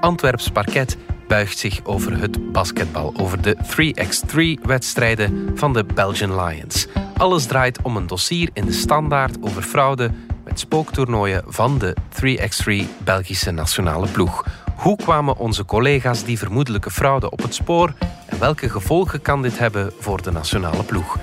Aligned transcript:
Antwerps 0.00 0.48
parket 0.48 0.96
buigt 1.28 1.58
zich 1.58 1.80
over 1.84 2.20
het 2.20 2.52
basketbal, 2.52 3.14
over 3.16 3.42
de 3.42 3.56
3x3-wedstrijden 3.56 5.50
van 5.54 5.72
de 5.72 5.84
Belgian 5.94 6.44
Lions. 6.44 6.86
Alles 7.16 7.46
draait 7.46 7.82
om 7.82 7.96
een 7.96 8.06
dossier 8.06 8.50
in 8.52 8.64
de 8.64 8.72
standaard 8.72 9.36
over 9.40 9.62
fraude 9.62 10.10
met 10.44 10.60
spooktoernooien 10.60 11.44
van 11.46 11.78
de 11.78 11.96
3x3 12.22 13.04
Belgische 13.04 13.50
nationale 13.50 14.06
ploeg. 14.08 14.44
Hoe 14.76 14.96
kwamen 14.96 15.36
onze 15.36 15.64
collega's 15.64 16.24
die 16.24 16.38
vermoedelijke 16.38 16.90
fraude 16.90 17.30
op 17.30 17.42
het 17.42 17.54
spoor 17.54 17.92
en 18.26 18.38
welke 18.38 18.68
gevolgen 18.68 19.22
kan 19.22 19.42
dit 19.42 19.58
hebben 19.58 19.92
voor 19.98 20.22
de 20.22 20.30
nationale 20.30 20.82
ploeg? 20.82 21.18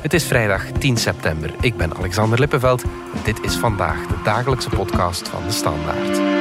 Het 0.00 0.14
is 0.14 0.24
vrijdag 0.24 0.64
10 0.64 0.96
september. 0.96 1.54
Ik 1.60 1.76
ben 1.76 1.96
Alexander 1.96 2.38
Lippenveld 2.38 2.82
en 2.82 3.20
dit 3.24 3.40
is 3.42 3.56
vandaag 3.56 4.06
de 4.06 4.22
dagelijkse 4.24 4.68
podcast 4.68 5.28
van 5.28 5.42
de 5.46 5.52
Standaard. 5.52 6.33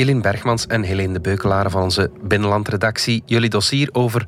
Elin 0.00 0.22
Bergmans 0.22 0.66
en 0.66 0.82
Helene 0.82 1.12
de 1.12 1.20
Beukelaar 1.20 1.70
van 1.70 1.82
onze 1.82 2.10
Binnenlandredactie. 2.22 3.22
Jullie 3.26 3.48
dossier 3.50 3.88
over 3.92 4.24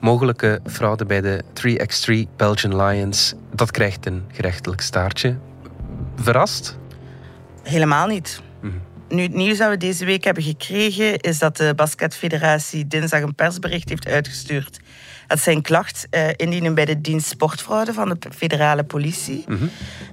mogelijke 0.00 0.60
fraude 0.66 1.04
bij 1.04 1.20
de 1.20 1.42
3x3 1.54 2.36
Belgian 2.36 2.82
Lions, 2.82 3.34
dat 3.54 3.70
krijgt 3.70 4.06
een 4.06 4.24
gerechtelijk 4.32 4.80
staartje. 4.80 5.36
Verrast? 6.16 6.78
Helemaal 7.62 8.06
niet. 8.06 8.40
Mhm. 8.60 8.72
Nu, 9.08 9.22
het 9.22 9.34
nieuws 9.34 9.58
dat 9.58 9.70
we 9.70 9.76
deze 9.76 10.04
week 10.04 10.24
hebben 10.24 10.42
gekregen 10.42 11.18
is 11.18 11.38
dat 11.38 11.56
de 11.56 11.72
Basketfederatie 11.76 12.86
dinsdag 12.86 13.20
een 13.20 13.34
persbericht 13.34 13.88
heeft 13.88 14.06
uitgestuurd 14.06 14.80
dat 15.32 15.40
zijn 15.40 15.62
klacht 15.62 16.06
uh, 16.10 16.28
indienen 16.36 16.74
bij 16.74 16.84
de 16.84 17.00
dienst 17.00 17.28
sportfraude 17.28 17.92
van 17.92 18.08
de 18.08 18.16
federale 18.36 18.84
politie. 18.84 19.44
Mhm. 19.48 19.64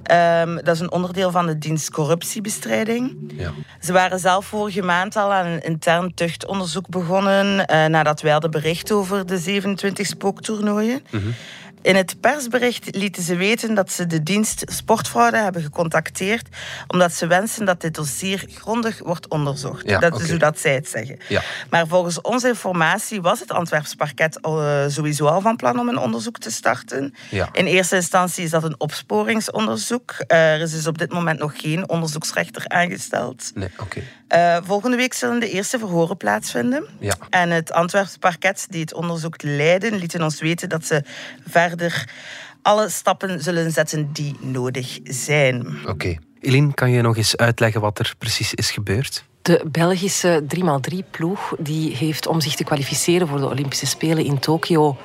Ehm, 0.03 0.55
dat 0.55 0.75
is 0.75 0.79
een 0.79 0.91
onderdeel 0.91 1.31
van 1.31 1.45
de 1.45 1.57
dienst 1.57 1.91
corruptiebestrijding. 1.91 3.33
Ja. 3.37 3.51
Ze 3.81 3.93
waren 3.93 4.19
zelf 4.19 4.45
vorige 4.45 4.81
maand 4.81 5.15
al 5.15 5.33
aan 5.33 5.45
een 5.45 5.63
intern 5.63 6.13
tuchtonderzoek 6.13 6.87
begonnen 6.87 7.45
uh, 7.45 7.85
nadat 7.85 8.21
wij 8.21 8.31
hadden 8.31 8.51
bericht 8.51 8.91
over 8.91 9.25
de 9.25 9.37
27 9.37 10.05
spooktoernooien. 10.05 11.01
Mm 11.09 11.33
in 11.81 11.95
het 11.95 12.19
persbericht 12.19 12.95
lieten 12.95 13.23
ze 13.23 13.35
weten 13.35 13.73
dat 13.73 13.91
ze 13.91 14.07
de 14.07 14.23
dienst 14.23 14.63
sportfraude 14.65 15.37
hebben 15.37 15.61
gecontacteerd 15.61 16.47
omdat 16.87 17.13
ze 17.13 17.27
wensen 17.27 17.65
dat 17.65 17.81
dit 17.81 17.95
dossier 17.95 18.45
grondig 18.47 18.99
wordt 18.99 19.27
onderzocht. 19.27 19.87
dat 19.99 20.21
is 20.21 20.29
hoe 20.29 20.39
dat 20.39 20.59
zij 20.59 20.73
het 20.73 20.87
zeggen. 20.87 21.19
Ja. 21.27 21.41
Maar 21.69 21.87
volgens 21.87 22.21
onze 22.21 22.47
informatie 22.47 23.21
was 23.21 23.39
het 23.39 23.51
Antwerps 23.51 23.95
parket 23.95 24.39
uh, 24.41 24.83
sowieso 24.87 25.25
al 25.25 25.41
van 25.41 25.55
plan 25.55 25.79
om 25.79 25.89
een 25.89 25.97
onderzoek 25.97 26.37
te 26.37 26.51
starten. 26.51 27.13
Ja. 27.29 27.49
In 27.51 27.65
eerste 27.65 27.95
instantie 27.95 28.43
is 28.43 28.49
dat 28.49 28.63
een 28.63 28.79
opsporingsonderzoek. 28.79 30.15
Uh, 30.27 30.53
er 30.53 30.61
is 30.61 30.71
dus 30.71 30.87
op 30.87 30.97
dit 30.97 31.13
moment 31.13 31.39
nog 31.39 31.61
geen 31.61 31.89
onderzoeksrechter 31.89 32.67
aangesteld. 32.67 33.51
Nee, 33.53 33.69
oké. 33.77 34.01
Uh, 34.35 34.57
volgende 34.63 34.97
week 34.97 35.13
zullen 35.13 35.39
de 35.39 35.49
eerste 35.49 35.79
verhoren 35.79 36.17
plaatsvinden. 36.17 36.85
Ja. 36.99 37.15
En 37.29 37.49
het 37.49 37.71
Antwerps 37.71 38.17
parket 38.17 38.67
die 38.69 38.81
het 38.81 38.93
onderzoek 38.93 39.43
leiden, 39.43 39.95
lieten 39.95 40.21
ons 40.21 40.39
weten 40.39 40.69
dat 40.69 40.85
ze 40.85 41.03
verder 41.47 42.09
alle 42.61 42.89
stappen 42.89 43.41
zullen 43.43 43.71
zetten 43.71 44.09
die 44.13 44.35
nodig 44.39 44.99
zijn. 45.03 45.67
Oké. 45.81 45.89
Okay. 45.89 46.19
Eline, 46.39 46.73
kan 46.73 46.91
je 46.91 47.01
nog 47.01 47.17
eens 47.17 47.37
uitleggen 47.37 47.81
wat 47.81 47.99
er 47.99 48.13
precies 48.17 48.53
is 48.53 48.71
gebeurd? 48.71 49.23
De 49.41 49.65
Belgische 49.71 50.43
3x3-ploeg 50.55 51.53
die 51.59 51.95
heeft 51.95 52.27
om 52.27 52.41
zich 52.41 52.55
te 52.55 52.63
kwalificeren 52.63 53.27
voor 53.27 53.39
de 53.39 53.49
Olympische 53.49 53.85
Spelen 53.85 54.25
in 54.25 54.39
Tokio 54.39 54.97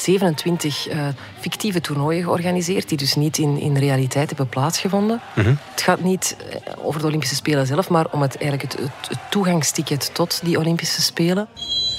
27 0.00 0.88
uh, 0.88 1.08
eh, 1.08 1.14
fictieve 1.40 1.80
toernooien 1.80 2.22
georganiseerd, 2.22 2.88
die 2.88 2.98
dus 2.98 3.14
niet 3.14 3.38
in, 3.38 3.58
in 3.58 3.76
realiteit 3.76 4.28
hebben 4.28 4.48
plaatsgevonden. 4.48 5.20
Mm 5.34 5.44
-hmm. 5.44 5.58
Het 5.70 5.82
gaat 5.82 6.00
niet 6.00 6.36
eh, 6.38 6.72
over 6.86 7.00
de 7.00 7.06
Olympische 7.06 7.34
Spelen 7.34 7.66
zelf, 7.66 7.88
maar 7.88 8.06
om 8.10 8.22
het, 8.22 8.36
eigenlijk 8.36 8.72
het, 8.72 8.82
het, 8.82 9.08
het 9.08 9.30
toegangsticket 9.30 10.10
tot 10.14 10.40
die 10.42 10.58
Olympische 10.58 11.02
Spelen. 11.02 11.48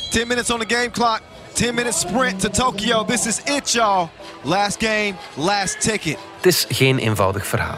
10 0.10 0.28
minutes 0.28 0.52
on 0.52 0.60
the 0.60 0.76
game 0.76 0.92
clock. 0.92 1.22
10 1.54 1.76
minutes 1.76 2.00
sprint 2.00 2.40
to 2.40 2.50
Tokyo. 2.50 3.06
This 3.06 3.26
is 3.26 3.40
it, 3.44 3.72
y'all. 3.72 4.08
Last 4.42 4.84
game, 4.84 5.14
last 5.34 5.82
ticket. 5.82 6.18
Het 6.36 6.46
is 6.46 6.66
geen 6.70 6.98
eenvoudig 6.98 7.48
verhaal. 7.48 7.78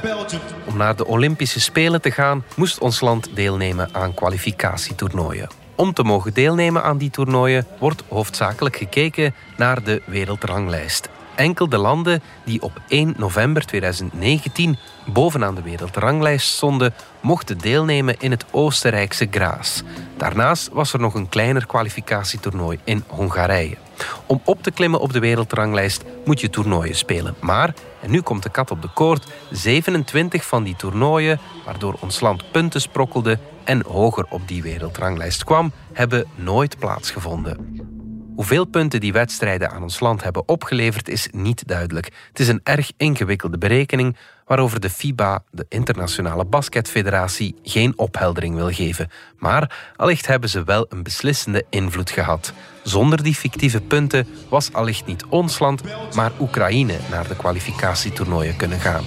Om 0.66 0.78
naar 0.78 0.96
de 0.96 1.06
Olympische 1.06 1.60
Spelen 1.60 2.02
te 2.02 2.12
gaan, 2.12 2.44
moest 2.56 2.80
ons 2.80 3.00
land 3.00 3.30
deelnemen 3.34 3.90
aan 3.92 4.14
kwalificatietoernooien. 4.14 5.61
Om 5.82 5.94
te 5.94 6.04
mogen 6.04 6.34
deelnemen 6.34 6.84
aan 6.84 6.98
die 6.98 7.10
toernooien 7.10 7.66
wordt 7.80 8.04
hoofdzakelijk 8.10 8.76
gekeken 8.76 9.34
naar 9.58 9.84
de 9.84 10.02
wereldranglijst. 10.06 11.10
Enkel 11.36 11.70
de 11.70 11.78
landen 11.78 12.22
die 12.46 12.62
op 12.62 12.82
1 12.88 13.14
november 13.18 13.66
2019 13.66 14.78
bovenaan 15.06 15.56
de 15.56 15.62
wereldranglijst 15.62 16.48
stonden, 16.48 16.94
mochten 17.22 17.58
deelnemen 17.58 18.16
in 18.20 18.32
het 18.32 18.46
Oostenrijkse 18.52 19.28
Graz. 19.32 19.82
Daarnaast 20.18 20.70
was 20.72 20.94
er 20.94 21.00
nog 21.00 21.14
een 21.14 21.30
kleiner 21.30 21.66
kwalificatietoernooi 21.66 22.80
in 22.84 23.04
Hongarije. 23.08 23.78
Om 24.26 24.42
op 24.46 24.64
te 24.64 24.72
klimmen 24.72 25.00
op 25.00 25.14
de 25.14 25.20
wereldranglijst 25.20 26.04
moet 26.26 26.42
je 26.42 26.50
toernooien 26.50 26.96
spelen. 26.96 27.36
Maar, 27.40 27.74
en 28.02 28.12
nu 28.12 28.22
komt 28.22 28.44
de 28.44 28.50
kat 28.50 28.72
op 28.72 28.82
de 28.82 28.90
koord, 28.94 29.32
27 29.52 30.46
van 30.46 30.64
die 30.64 30.76
toernooien, 30.76 31.40
waardoor 31.66 31.98
ons 32.00 32.20
land 32.20 32.52
punten 32.52 32.82
sprokkelde 32.82 33.40
en 33.64 33.84
hoger 33.88 34.26
op 34.30 34.48
die 34.48 34.62
wereldranglijst 34.62 35.44
kwam, 35.44 35.72
hebben 35.94 36.26
nooit 36.36 36.80
plaatsgevonden. 36.80 37.90
Hoeveel 38.36 38.66
punten 38.66 39.00
die 39.00 39.14
wedstrijden 39.14 39.72
aan 39.72 39.84
ons 39.84 40.00
land 40.00 40.24
hebben 40.24 40.48
opgeleverd 40.48 41.10
is 41.10 41.28
niet 41.32 41.68
duidelijk. 41.68 42.06
Het 42.28 42.40
is 42.40 42.48
een 42.48 42.62
erg 42.64 42.92
ingewikkelde 42.98 43.58
berekening 43.58 44.18
waarover 44.52 44.80
de 44.80 44.90
FIBA, 44.90 45.44
de 45.52 45.66
Internationale 45.70 46.46
Basketfederatie, 46.46 47.56
geen 47.64 47.94
opheldering 47.96 48.56
wil 48.56 48.72
geven. 48.72 49.10
Maar 49.38 49.94
allicht 49.96 50.28
hebben 50.28 50.50
ze 50.50 50.64
wel 50.64 50.86
een 50.90 51.04
beslissende 51.04 51.66
invloed 51.70 52.10
gehad. 52.10 52.54
Zonder 52.84 53.24
die 53.24 53.36
fictieve 53.36 53.82
punten 53.82 54.28
was 54.50 54.74
allicht 54.74 55.06
niet 55.06 55.26
ons 55.26 55.60
land, 55.60 55.82
maar 56.16 56.32
Oekraïne 56.40 56.98
naar 57.10 57.28
de 57.28 57.36
kwalificatietoernooien 57.36 58.56
kunnen 58.56 58.80
gaan. 58.80 59.04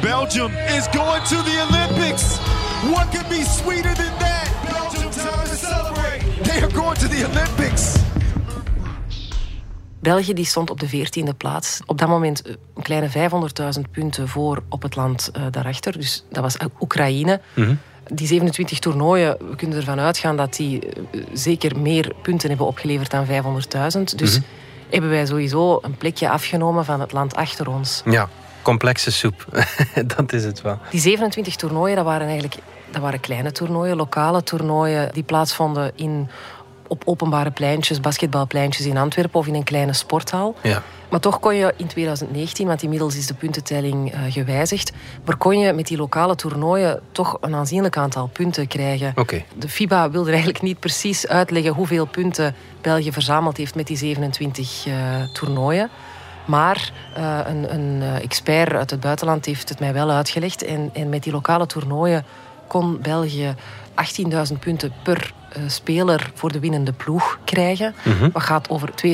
Belgium 0.00 0.52
is 0.52 0.86
going 0.90 1.24
to 1.24 1.42
the 1.42 1.66
Olympics. 1.68 2.38
What 2.92 3.08
could 3.08 3.28
be 3.28 3.44
sweeter 3.62 3.94
than 3.94 4.18
that? 4.18 4.48
Belgium 4.70 5.10
to 5.10 5.54
celebrate. 5.56 6.42
They 6.42 6.62
are 6.62 6.74
going 6.74 6.98
to 6.98 7.08
the 7.08 7.26
Olympics. 7.30 8.09
België 10.00 10.32
die 10.32 10.44
stond 10.44 10.70
op 10.70 10.80
de 10.80 10.88
14e 10.88 11.36
plaats. 11.36 11.80
Op 11.86 11.98
dat 11.98 12.08
moment 12.08 12.42
eh, 12.42 12.54
een 12.74 12.82
kleine 12.82 13.08
500.000 13.78 13.90
punten 13.90 14.28
voor 14.28 14.62
op 14.68 14.82
het 14.82 14.96
land 14.96 15.30
uh, 15.36 15.42
daarachter. 15.50 15.92
Dus 15.92 16.24
dat 16.30 16.42
was 16.42 16.56
Oekraïne. 16.80 17.40
Mm 17.54 17.78
Die 18.12 18.26
27 18.26 18.78
toernooien, 18.78 19.36
we 19.50 19.56
kunnen 19.56 19.76
ervan 19.76 20.00
uitgaan 20.00 20.36
dat 20.36 20.56
die 20.56 20.84
uh, 20.84 21.24
zeker 21.32 21.78
meer 21.78 22.12
punten 22.22 22.48
hebben 22.48 22.66
opgeleverd 22.66 23.10
dan 23.10 23.26
500.000. 23.26 24.16
Dus 24.16 24.38
mm 24.38 24.44
hebben 24.90 25.10
wij 25.10 25.26
sowieso 25.26 25.78
een 25.82 25.96
plekje 25.96 26.28
afgenomen 26.28 26.84
van 26.84 27.00
het 27.00 27.12
land 27.12 27.34
achter 27.34 27.68
ons. 27.68 28.02
Ja, 28.04 28.28
complexe 28.62 29.12
soep. 29.12 29.46
dat 30.16 30.32
is 30.32 30.44
het 30.44 30.62
wel. 30.62 30.78
Die 30.90 31.00
27 31.00 31.56
toernooien, 31.56 31.96
dat 31.96 32.04
waren 32.04 32.26
eigenlijk 32.26 32.56
dat 32.90 33.02
waren 33.02 33.20
kleine 33.20 33.52
toernooien, 33.52 33.96
lokale 33.96 34.42
toernooien 34.42 35.12
die 35.12 35.22
plaatsvonden 35.22 35.92
in, 35.94 36.28
op 36.90 37.02
openbare 37.04 37.50
pleintjes, 37.50 38.00
basketbalpleintjes 38.00 38.86
in 38.86 38.96
Antwerpen 38.96 39.40
of 39.40 39.46
in 39.46 39.54
een 39.54 39.64
kleine 39.64 39.92
sporthal. 39.92 40.54
Ja. 40.62 40.82
Maar 41.10 41.20
toch 41.20 41.40
kon 41.40 41.54
je 41.54 41.74
in 41.76 41.86
2019, 41.86 42.66
want 42.66 42.82
inmiddels 42.82 43.16
is 43.16 43.26
de 43.26 43.34
puntentelling 43.34 44.14
uh, 44.14 44.20
gewijzigd, 44.28 44.92
maar 45.24 45.36
kon 45.36 45.58
je 45.58 45.72
met 45.72 45.86
die 45.86 45.96
lokale 45.96 46.34
toernooien 46.34 47.00
toch 47.12 47.36
een 47.40 47.54
aanzienlijk 47.54 47.96
aantal 47.96 48.26
punten 48.32 48.66
krijgen. 48.66 49.12
Okay. 49.14 49.44
De 49.58 49.68
FIBA 49.68 50.10
wilde 50.10 50.30
eigenlijk 50.30 50.62
niet 50.62 50.80
precies 50.80 51.26
uitleggen 51.26 51.72
hoeveel 51.72 52.06
punten 52.06 52.54
België 52.80 53.12
verzameld 53.12 53.56
heeft 53.56 53.74
met 53.74 53.86
die 53.86 53.96
27 53.96 54.86
uh, 54.86 54.94
toernooien. 55.32 55.90
Maar 56.46 56.92
uh, 57.18 57.38
een, 57.44 57.74
een, 57.74 58.02
expert 58.22 58.72
uit 58.72 58.90
het 58.90 59.00
buitenland 59.00 59.44
heeft 59.44 59.68
het 59.68 59.80
mij 59.80 59.92
wel 59.92 60.10
uitgelegd. 60.10 60.64
En, 60.64 60.90
en 60.92 61.08
met 61.08 61.22
die 61.22 61.32
lokale 61.32 61.66
toernooien 61.66 62.24
kon 62.66 62.98
België 63.02 63.54
18.000 64.50 64.58
punten 64.60 64.92
per 65.02 65.32
uh, 65.56 65.68
speler 65.68 66.30
voor 66.34 66.52
de 66.52 66.58
winnende 66.58 66.92
ploeg 66.92 67.38
krijgen. 67.44 67.94
Mm 68.02 68.18
-hmm. 68.18 68.30
Wat 68.32 68.42
gaat 68.42 68.68
over 68.68 68.90
72.000 68.90 69.04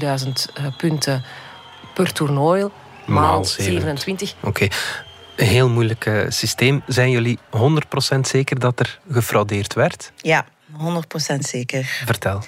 uh, 0.00 0.76
punten 0.76 1.24
per 1.94 2.12
toernooi. 2.12 2.68
Maal 3.06 3.44
27. 3.44 4.34
Oké. 4.36 4.48
Okay. 4.48 4.70
Een 5.36 5.46
heel 5.46 5.68
moeilijk 5.68 6.06
uh, 6.06 6.24
systeem. 6.28 6.82
Zijn 6.86 7.10
jullie 7.10 7.38
100% 8.16 8.20
zeker 8.20 8.58
dat 8.58 8.80
er 8.80 9.00
gefraudeerd 9.10 9.74
werd? 9.74 10.12
Ja, 10.16 10.46
100% 10.72 11.38
zeker. 11.38 11.84
Vertel. 12.04 12.42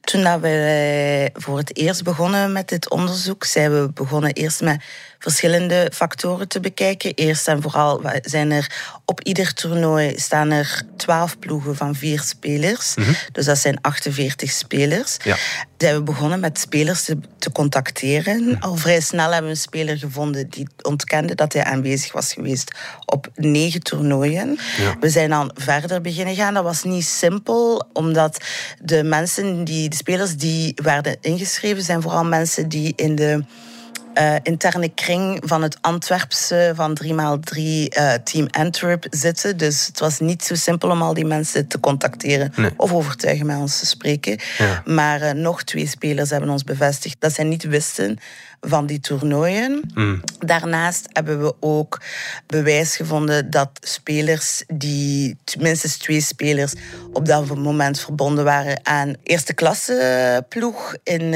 Toen 0.00 0.22
dat 0.22 0.40
we 0.40 1.30
voor 1.34 1.58
het 1.58 1.76
eerst 1.76 2.04
begonnen 2.04 2.52
met 2.52 2.68
dit 2.68 2.90
onderzoek, 2.90 3.44
zijn 3.44 3.72
we 3.72 3.90
begonnen 3.94 4.32
eerst 4.32 4.60
met 4.60 4.82
verschillende 5.20 5.90
factoren 5.94 6.48
te 6.48 6.60
bekijken. 6.60 7.14
Eerst 7.14 7.48
en 7.48 7.62
vooral 7.62 8.02
zijn 8.22 8.50
er 8.50 8.72
op 9.04 9.22
ieder 9.22 9.54
toernooi 9.54 10.18
staan 10.18 10.50
er 10.50 10.82
twaalf 10.96 11.38
ploegen 11.38 11.76
van 11.76 11.94
vier 11.94 12.20
spelers. 12.20 12.94
Mhm. 12.94 13.12
Dus 13.32 13.44
dat 13.44 13.58
zijn 13.58 13.80
48 13.80 14.50
spelers. 14.50 15.16
Ja. 15.24 15.36
Zijn 15.78 15.94
we 15.94 16.02
begonnen 16.02 16.40
met 16.40 16.58
spelers 16.58 17.04
te, 17.04 17.18
te 17.38 17.52
contacteren. 17.52 18.44
Mhm. 18.44 18.62
Al 18.62 18.76
vrij 18.76 19.00
snel 19.00 19.30
hebben 19.30 19.50
we 19.50 19.56
een 19.56 19.62
speler 19.62 19.98
gevonden 19.98 20.48
die 20.48 20.68
ontkende 20.82 21.34
dat 21.34 21.52
hij 21.52 21.64
aanwezig 21.64 22.12
was 22.12 22.32
geweest 22.32 22.72
op 23.04 23.28
negen 23.34 23.80
toernooien. 23.80 24.58
We 25.00 25.08
zijn 25.08 25.30
dan 25.30 25.50
verder 25.54 26.00
beginnen 26.00 26.34
gaan. 26.34 26.54
Dat 26.54 26.64
was 26.64 26.82
niet 26.82 27.04
simpel, 27.04 27.88
omdat 27.92 28.44
de 28.82 29.02
mensen 29.02 29.64
die, 29.64 29.88
de 29.88 29.96
spelers 29.96 30.36
die 30.36 30.72
werden 30.82 31.16
ingeschreven, 31.20 31.82
zijn 31.82 32.02
vooral 32.02 32.24
mensen 32.24 32.68
die 32.68 32.92
in 32.96 33.14
de 33.14 33.44
uh, 34.14 34.34
interne 34.42 34.88
kring 34.94 35.42
van 35.44 35.62
het 35.62 35.78
Antwerpse 35.80 36.72
van 36.74 36.98
3x3 37.04 37.58
uh, 37.58 38.12
Team 38.24 38.46
Antwerp 38.50 39.06
zitten. 39.10 39.56
Dus 39.56 39.86
het 39.86 40.00
was 40.00 40.20
niet 40.20 40.44
zo 40.44 40.54
simpel 40.54 40.90
om 40.90 41.02
al 41.02 41.14
die 41.14 41.24
mensen 41.24 41.66
te 41.66 41.80
contacteren 41.80 42.52
of 42.76 42.92
overtuigen 42.92 43.46
met 43.46 43.56
ons 43.56 43.78
te 43.78 43.86
spreken. 43.86 44.38
Maar 44.84 45.22
uh, 45.22 45.30
nog 45.30 45.62
twee 45.62 45.86
spelers 45.86 46.30
hebben 46.30 46.50
ons 46.50 46.64
bevestigd 46.64 47.16
dat 47.18 47.32
zij 47.32 47.44
niet 47.44 47.62
wisten 47.64 48.18
van 48.60 48.86
die 48.86 49.00
toernooien. 49.00 49.80
Mm. 49.94 50.20
Daarnaast 50.38 51.08
hebben 51.12 51.42
we 51.42 51.54
ook 51.60 52.00
bewijs 52.46 52.96
gevonden 52.96 53.50
dat 53.50 53.70
spelers 53.80 54.64
die, 54.66 55.36
minstens 55.58 55.96
twee 55.96 56.20
spelers, 56.20 56.72
op 57.12 57.26
dat 57.26 57.56
moment 57.56 58.00
verbonden 58.00 58.44
waren 58.44 58.80
aan 58.82 59.14
eerste 59.22 59.54
klasse 59.54 60.44
ploeg 60.48 60.96
in 61.02 61.30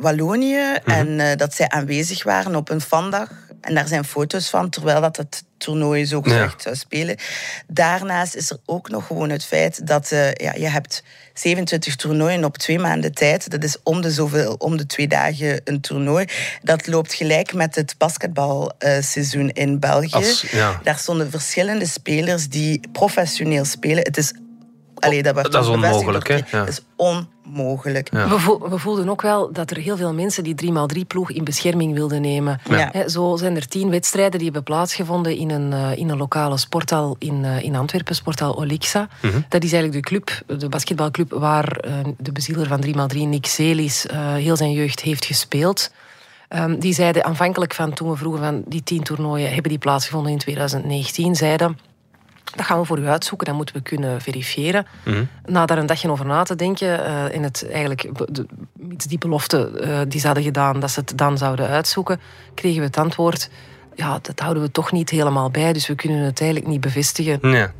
Wallonië. 0.00 0.78
Mhm. 0.84 0.90
En 0.90 1.36
dat 1.36 1.54
zij 1.54 1.68
aanwezig 1.68 2.01
waren 2.22 2.56
op 2.56 2.70
een 2.70 2.80
vandag. 2.80 3.28
En 3.60 3.74
daar 3.74 3.88
zijn 3.88 4.04
foto's 4.04 4.50
van, 4.50 4.70
terwijl 4.70 5.00
dat 5.00 5.16
het 5.16 5.44
toernooi 5.56 6.06
zo 6.06 6.22
gezegd 6.22 6.62
zou 6.62 6.76
spelen. 6.76 7.16
Daarnaast 7.66 8.34
is 8.34 8.50
er 8.50 8.58
ook 8.66 8.88
nog 8.88 9.06
gewoon 9.06 9.30
het 9.30 9.44
feit 9.44 9.86
dat 9.86 10.10
uh, 10.12 10.32
ja, 10.32 10.54
je 10.54 10.68
hebt 10.68 11.02
27 11.34 11.96
toernooien 11.96 12.44
op 12.44 12.58
twee 12.58 12.78
maanden 12.78 13.14
tijd. 13.14 13.50
Dat 13.50 13.64
is 13.64 13.76
om 13.82 14.00
de, 14.00 14.10
zoveel, 14.10 14.54
om 14.58 14.76
de 14.76 14.86
twee 14.86 15.08
dagen 15.08 15.60
een 15.64 15.80
toernooi. 15.80 16.24
Dat 16.62 16.86
loopt 16.86 17.14
gelijk 17.14 17.52
met 17.52 17.74
het 17.74 17.94
basketbalseizoen 17.98 19.50
in 19.50 19.80
België. 19.80 20.34
Daar 20.82 20.98
stonden 20.98 21.30
verschillende 21.30 21.86
spelers 21.86 22.48
die 22.48 22.80
professioneel 22.92 23.64
spelen. 23.64 24.04
Het 24.04 24.16
is 24.16 24.32
Allee, 25.02 25.22
dat, 25.22 25.34
dat 25.34 25.64
is 25.64 25.68
onmogelijk, 25.68 26.28
hè? 26.28 26.38
Dat 26.50 26.68
is 26.68 26.80
onmogelijk. 26.96 28.10
We, 28.10 28.58
we, 28.68 28.78
voelden 28.78 29.08
ook 29.08 29.22
wel 29.22 29.52
dat 29.52 29.70
er 29.70 29.76
heel 29.76 29.96
veel 29.96 30.14
mensen 30.14 30.44
die 30.44 30.54
3x3-ploeg 30.64 31.30
in 31.30 31.44
bescherming 31.44 31.94
wilden 31.94 32.20
nemen. 32.20 32.60
Ja. 32.68 33.08
zo 33.08 33.36
zijn 33.36 33.56
er 33.56 33.68
tien 33.68 33.90
wedstrijden 33.90 34.32
die 34.32 34.44
hebben 34.44 34.62
plaatsgevonden 34.62 35.36
in 35.36 35.50
een, 35.50 35.72
eh, 35.72 35.96
in 35.96 36.08
een 36.08 36.16
lokale 36.16 36.58
sporthal 36.58 37.16
in, 37.18 37.44
eh, 37.44 37.62
in 37.62 37.76
Antwerpen, 37.76 38.14
sporthal 38.14 38.58
Olixa. 38.58 39.08
Mhm. 39.22 39.40
Dat 39.48 39.64
is 39.64 39.72
eigenlijk 39.72 40.04
de 40.04 40.08
club, 40.10 40.58
de 40.58 40.68
basketbalclub, 40.68 41.32
waar 41.32 41.76
eh, 41.76 41.92
de 42.18 42.32
bezieler 42.32 42.66
van 42.66 42.80
3x3, 42.80 43.26
Nick 43.26 43.46
Celis, 43.46 44.06
heel 44.36 44.56
zijn 44.56 44.72
jeugd 44.72 45.00
heeft 45.00 45.24
gespeeld. 45.24 45.90
Um, 46.48 46.78
die 46.78 46.94
zeiden 46.94 47.24
aanvankelijk 47.24 47.74
van 47.74 47.92
toen 47.92 48.10
we 48.10 48.16
vroegen 48.16 48.42
van 48.42 48.62
die 48.66 48.82
tien 48.82 49.02
toernooien 49.02 49.52
hebben 49.52 49.70
die 49.70 49.78
plaatsgevonden 49.78 50.32
in 50.32 50.38
2019, 50.38 51.34
zeiden 51.34 51.78
dat 52.44 52.66
gaan 52.66 52.80
we 52.80 52.86
voor 52.86 52.98
u 52.98 53.06
uitzoeken, 53.06 53.46
dat 53.46 53.56
moeten 53.56 53.74
we 53.74 53.82
kunnen 53.82 54.20
verifiëren. 54.20 54.86
Mm 55.04 55.28
Na 55.46 55.66
daar 55.66 55.78
een 55.78 55.86
dagje 55.86 56.10
over 56.10 56.26
na 56.26 56.42
te 56.42 56.54
denken, 56.54 57.00
uh, 57.00 57.34
in 57.34 57.42
het 57.42 57.68
eigenlijk, 57.72 58.10
de, 58.28 58.46
die 59.08 59.18
belofte 59.18 59.70
uh, 59.74 60.00
die 60.08 60.20
ze 60.20 60.26
hadden 60.26 60.44
gedaan, 60.44 60.80
dat 60.80 60.90
ze 60.90 61.00
het 61.00 61.18
dan 61.18 61.38
zouden 61.38 61.68
uitzoeken, 61.68 62.20
kregen 62.54 62.78
we 62.78 62.86
het 62.86 62.96
antwoord, 62.96 63.50
ja, 63.94 64.18
dat 64.22 64.40
houden 64.40 64.62
we 64.62 64.70
toch 64.70 64.92
niet 64.92 65.10
helemaal 65.10 65.50
bij, 65.50 65.72
dus 65.72 65.86
we 65.86 65.94
kunnen 65.94 66.24
het 66.24 66.40
eigenlijk 66.40 66.70
niet 66.70 66.80
bevestigen. 66.80 67.38
Ja. 67.50 67.72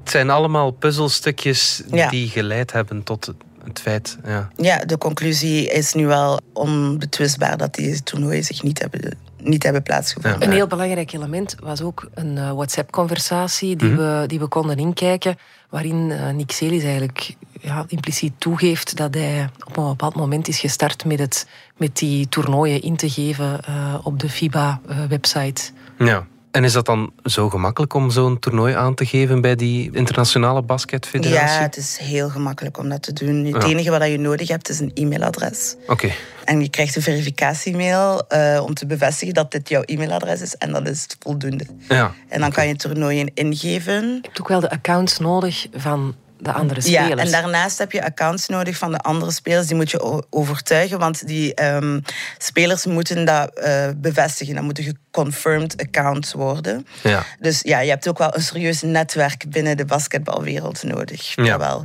Het 0.00 0.14
zijn 0.14 0.30
allemaal 0.30 0.70
puzzelstukjes 0.70 1.82
die 2.10 2.28
geleid 2.28 2.72
hebben 2.72 3.02
tot 3.02 3.32
het 3.64 3.80
feit. 3.80 4.18
Ja. 4.24 4.48
ja, 4.56 4.78
de 4.78 4.98
conclusie 4.98 5.70
is 5.70 5.94
nu 5.94 6.06
wel 6.06 6.40
onbetwistbaar 6.52 7.56
dat 7.56 7.74
die 7.74 8.02
toernooien 8.02 8.44
zich 8.44 8.62
niet 8.62 8.78
hebben 8.78 9.18
niet 9.48 9.62
hebben 9.62 9.82
plaatsgevonden. 9.82 10.42
Een 10.42 10.52
heel 10.52 10.66
belangrijk 10.66 11.12
element 11.12 11.56
was 11.60 11.82
ook 11.82 12.08
een 12.14 12.36
uh, 12.36 12.52
WhatsApp-conversatie 12.52 13.76
die, 13.76 13.88
mhm. 13.88 13.96
we, 13.96 14.26
die 14.26 14.38
we 14.38 14.46
konden 14.46 14.76
inkijken, 14.76 15.36
waarin 15.68 16.10
uh, 16.10 16.30
Nick 16.30 16.50
Celis 16.50 16.82
eigenlijk 16.82 17.34
ja, 17.60 17.84
impliciet 17.88 18.32
toegeeft 18.38 18.96
dat 18.96 19.14
hij 19.14 19.48
op 19.66 19.76
een 19.76 19.84
bepaald 19.84 20.14
moment 20.14 20.48
is 20.48 20.58
gestart 20.58 21.04
met, 21.04 21.18
het, 21.18 21.46
met 21.76 21.96
die 21.96 22.28
toernooien 22.28 22.82
in 22.82 22.96
te 22.96 23.10
geven 23.10 23.60
uh, 23.68 23.94
op 24.02 24.20
de 24.20 24.28
FIBA-website. 24.28 25.62
ja. 25.98 26.26
En 26.56 26.64
is 26.64 26.72
dat 26.72 26.86
dan 26.86 27.12
zo 27.24 27.48
gemakkelijk 27.48 27.94
om 27.94 28.10
zo'n 28.10 28.38
toernooi 28.38 28.74
aan 28.74 28.94
te 28.94 29.06
geven 29.06 29.40
bij 29.40 29.56
die 29.56 29.90
internationale 29.92 30.62
basketfederatie? 30.62 31.58
Ja, 31.58 31.62
het 31.62 31.76
is 31.76 31.96
heel 31.96 32.28
gemakkelijk 32.28 32.78
om 32.78 32.88
dat 32.88 33.02
te 33.02 33.12
doen. 33.12 33.44
Het 33.44 33.64
enige 33.64 33.90
wat 33.90 34.06
je 34.06 34.18
nodig 34.18 34.48
hebt 34.48 34.68
is 34.68 34.80
een 34.80 34.90
e-mailadres. 34.94 35.76
Oké. 35.86 36.10
En 36.44 36.60
je 36.60 36.68
krijgt 36.68 36.96
een 36.96 37.02
verificatiemail 37.02 38.24
uh, 38.28 38.62
om 38.64 38.74
te 38.74 38.86
bevestigen 38.86 39.34
dat 39.34 39.50
dit 39.50 39.68
jouw 39.68 39.82
e-mailadres 39.82 40.40
is. 40.40 40.56
En 40.56 40.72
dat 40.72 40.88
is 40.88 41.06
voldoende. 41.18 41.66
Ja. 41.88 42.12
En 42.28 42.40
dan 42.40 42.52
kan 42.52 42.68
je 42.68 42.76
toernooien 42.76 43.30
ingeven. 43.34 44.06
Je 44.06 44.18
hebt 44.22 44.40
ook 44.40 44.48
wel 44.48 44.60
de 44.60 44.70
accounts 44.70 45.18
nodig 45.18 45.66
van 45.74 46.14
de 46.38 46.52
andere 46.52 46.80
spelers. 46.80 47.08
Ja, 47.08 47.16
en 47.16 47.30
daarnaast 47.30 47.78
heb 47.78 47.92
je 47.92 48.04
accounts 48.04 48.48
nodig 48.48 48.76
van 48.76 48.90
de 48.90 48.98
andere 48.98 49.30
spelers. 49.30 49.66
Die 49.66 49.76
moet 49.76 49.90
je 49.90 50.22
overtuigen, 50.30 50.98
want 50.98 51.26
die 51.26 51.54
ehm, 51.54 52.00
spelers 52.38 52.86
moeten 52.86 53.24
dat 53.24 53.60
uh, 53.64 53.88
bevestigen. 53.96 54.54
Dat 54.54 54.64
moeten 54.64 54.84
geconfirmed 54.84 55.80
accounts 55.80 56.32
worden. 56.32 56.86
Ja. 57.02 57.24
Dus 57.40 57.60
ja, 57.62 57.80
je 57.80 57.90
hebt 57.90 58.08
ook 58.08 58.18
wel 58.18 58.34
een 58.34 58.42
serieus 58.42 58.82
netwerk 58.82 59.44
binnen 59.48 59.76
de 59.76 59.84
basketbalwereld 59.84 60.82
nodig. 60.82 61.34
Ja. 61.34 61.58
Wel. 61.58 61.84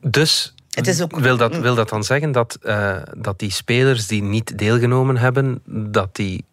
Dus 0.00 0.54
het 0.70 0.86
is 0.86 1.00
ook... 1.00 1.18
wil, 1.18 1.36
dat, 1.36 1.56
wil 1.56 1.74
dat 1.74 1.88
dan 1.88 2.04
zeggen 2.04 2.32
dat, 2.32 2.58
uh, 2.62 2.96
dat 3.16 3.38
die 3.38 3.50
spelers 3.50 4.06
die 4.06 4.22
niet 4.22 4.58
deelgenomen 4.58 5.16
hebben, 5.16 5.62
dat 5.66 6.16
die, 6.16 6.44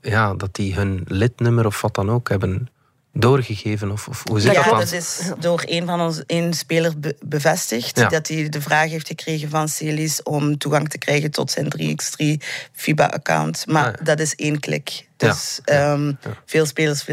ja, 0.00 0.34
dat 0.34 0.54
die 0.54 0.74
hun 0.74 1.04
lidnummer 1.06 1.66
of 1.66 1.80
wat 1.80 1.94
dan 1.94 2.10
ook 2.10 2.28
hebben 2.28 2.68
doorgegeven? 3.12 3.90
Of, 3.90 4.08
of 4.08 4.22
hoe 4.28 4.40
zit 4.40 4.52
ja, 4.52 4.62
dat 4.62 4.78
dat 4.78 4.92
is 4.92 5.30
door 5.38 5.62
een 5.64 5.86
van 5.86 6.00
ons 6.00 6.22
een 6.26 6.54
speler 6.54 6.92
bevestigd. 7.24 8.10
Dat 8.10 8.28
hij 8.28 8.48
de 8.48 8.60
vraag 8.60 8.90
heeft 8.90 9.06
gekregen 9.06 9.50
van 9.50 9.68
Celis 9.68 10.22
om 10.22 10.58
toegang 10.58 10.88
te 10.88 10.98
krijgen 10.98 11.30
tot 11.30 11.50
zijn 11.50 11.72
3x3 11.78 12.26
FIBA-account. 12.72 13.66
Maar 13.66 13.96
ah, 13.98 14.04
dat 14.04 14.20
is 14.20 14.34
één 14.34 14.60
klik. 14.60 15.08
Dus 15.16 15.60
um, 15.64 16.18
veel 16.46 16.66
spelers 16.66 17.04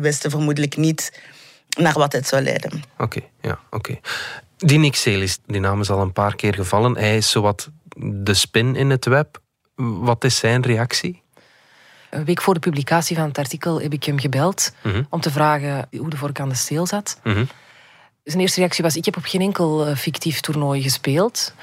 wisten 0.00 0.30
vermoedelijk 0.30 0.76
niet 0.76 1.12
naar 1.78 1.94
wat 1.94 2.12
het 2.12 2.26
zou 2.26 2.42
leiden. 2.42 2.82
Oké, 2.98 3.20
ja, 3.40 3.58
oké. 3.70 3.98
Die 4.56 4.78
Nick 4.78 4.94
Celis, 4.94 5.38
die 5.46 5.60
naam 5.60 5.80
is 5.80 5.90
al 5.90 6.00
een 6.00 6.12
paar 6.12 6.36
keer 6.36 6.54
gevallen. 6.54 6.96
Hij 6.96 7.16
is 7.16 7.30
zowat 7.30 7.70
de 7.96 8.34
spin 8.34 8.76
in 8.76 8.90
het 8.90 9.04
web. 9.04 9.40
Wat 9.76 10.24
is 10.24 10.36
zijn 10.36 10.62
reactie? 10.62 11.22
Een 12.10 12.24
week 12.24 12.40
voor 12.40 12.54
de 12.54 12.60
publicatie 12.60 13.16
van 13.16 13.28
het 13.28 13.38
artikel 13.38 13.80
heb 13.80 13.92
ik 13.92 14.04
hem 14.04 14.18
gebeld 14.18 14.72
mhm. 14.82 15.02
om 15.10 15.20
te 15.20 15.30
vragen 15.30 15.88
hoe 15.96 16.10
de 16.10 16.16
vork 16.16 16.40
aan 16.40 16.48
de 16.48 16.54
steel 16.54 16.86
zat. 16.86 17.20
Mhm. 17.22 17.44
Zijn 18.24 18.40
eerste 18.40 18.60
reactie 18.60 18.84
was: 18.84 18.96
Ik 18.96 19.04
heb 19.04 19.16
op 19.16 19.24
geen 19.24 19.40
enkel 19.40 19.86
eh, 19.86 19.96
fictief 19.96 20.40
toernooi 20.40 20.82
gespeeld. 20.82 21.54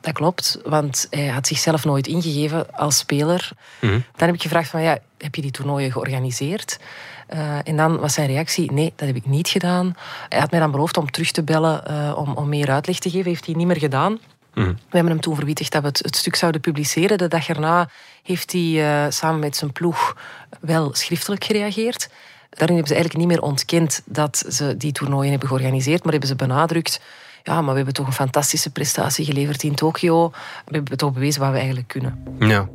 Dat 0.00 0.12
klopt, 0.12 0.58
want 0.64 1.06
hij 1.10 1.26
had 1.26 1.46
zichzelf 1.46 1.84
nooit 1.84 2.06
ingegeven 2.06 2.72
als 2.72 2.98
speler. 2.98 3.50
Mhm. 3.80 3.92
Dan 3.92 4.26
heb 4.26 4.34
ik 4.34 4.42
gevraagd: 4.42 4.70
van, 4.70 4.82
ja, 4.82 4.98
Heb 5.18 5.34
je 5.34 5.42
die 5.42 5.50
toernooien 5.50 5.92
georganiseerd? 5.92 6.78
Uh, 7.34 7.68
en 7.68 7.76
dan 7.76 7.98
was 7.98 8.14
zijn 8.14 8.26
reactie: 8.26 8.72
Nee, 8.72 8.92
dat 8.96 9.06
heb 9.06 9.16
ik 9.16 9.26
niet 9.26 9.48
gedaan. 9.48 9.96
Hij 10.28 10.40
had 10.40 10.50
mij 10.50 10.60
dan 10.60 10.70
beloofd 10.70 10.96
om 10.96 11.10
terug 11.10 11.30
te 11.30 11.42
bellen 11.42 11.82
uh, 11.90 12.16
om, 12.16 12.32
om 12.34 12.48
meer 12.48 12.70
uitleg 12.70 12.98
te 12.98 13.10
geven. 13.10 13.30
Heeft 13.30 13.46
hij 13.46 13.54
niet 13.54 13.66
meer 13.66 13.78
gedaan. 13.78 14.18
We 14.54 14.76
hebben 14.90 15.12
hem 15.12 15.20
toen 15.20 15.36
verwittigd 15.36 15.72
dat 15.72 15.82
we 15.82 15.88
het, 15.88 16.16
stuk 16.16 16.34
zouden 16.34 16.60
publiceren. 16.60 17.18
De 17.18 17.28
dag 17.28 17.48
erna 17.48 17.88
heeft 18.22 18.52
hij 18.52 18.60
uh, 18.60 19.10
samen 19.10 19.40
met 19.40 19.56
zijn 19.56 19.72
ploeg 19.72 20.16
wel 20.60 20.94
schriftelijk 20.94 21.44
gereageerd. 21.44 22.10
Daarin 22.50 22.76
hebben 22.76 22.86
ze 22.86 22.94
eigenlijk 22.94 23.16
niet 23.16 23.36
meer 23.36 23.42
ontkend 23.42 24.02
dat 24.04 24.44
ze 24.48 24.76
die 24.76 24.92
toernooien 24.92 25.30
hebben 25.30 25.48
georganiseerd, 25.48 26.02
maar 26.02 26.12
hebben 26.12 26.28
ze 26.28 26.36
benadrukt. 26.36 27.00
Ja, 27.42 27.54
maar 27.60 27.70
we 27.70 27.76
hebben 27.76 27.94
toch 27.94 28.06
een 28.06 28.12
fantastische 28.12 28.70
prestatie 28.70 29.24
geleverd 29.24 29.62
in 29.62 29.74
Tokio. 29.74 30.30
We 30.64 30.74
hebben 30.74 30.96
toch 30.96 31.12
bewezen 31.12 31.40
wat 31.40 31.50
we 31.50 31.56
eigenlijk 31.56 31.88
kunnen. 31.88 32.24
Ja, 32.38 32.68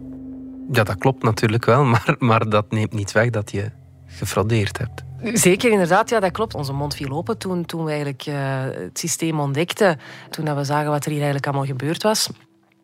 ja 0.71 0.83
dat 0.83 0.97
klopt 0.97 1.23
natuurlijk 1.23 1.65
wel, 1.65 1.83
maar, 1.93 2.15
maar 2.19 2.49
dat 2.49 2.71
neemt 2.71 2.93
niet 2.93 3.11
weg 3.11 3.29
dat 3.29 3.51
je 3.51 3.71
gefraudeerd 4.07 4.77
hebt. 4.77 5.03
Zeker, 5.33 5.71
inderdaad. 5.71 6.09
Ja, 6.09 6.19
dat 6.19 6.31
klopt. 6.31 6.55
Onze 6.55 6.73
mond 6.73 6.95
viel 6.95 7.09
open 7.09 7.37
toen, 7.37 7.65
toen 7.65 7.83
we 7.83 7.89
eigenlijk 7.89 8.25
uh, 8.25 8.35
het 8.61 8.99
systeem 8.99 9.39
ontdekten. 9.39 9.99
Toen 10.29 10.55
we 10.55 10.63
zagen 10.63 10.89
wat 10.89 11.05
er 11.05 11.11
hier 11.11 11.21
eigenlijk 11.21 11.47
allemaal 11.47 11.65
gebeurd 11.65 12.03
was. 12.03 12.29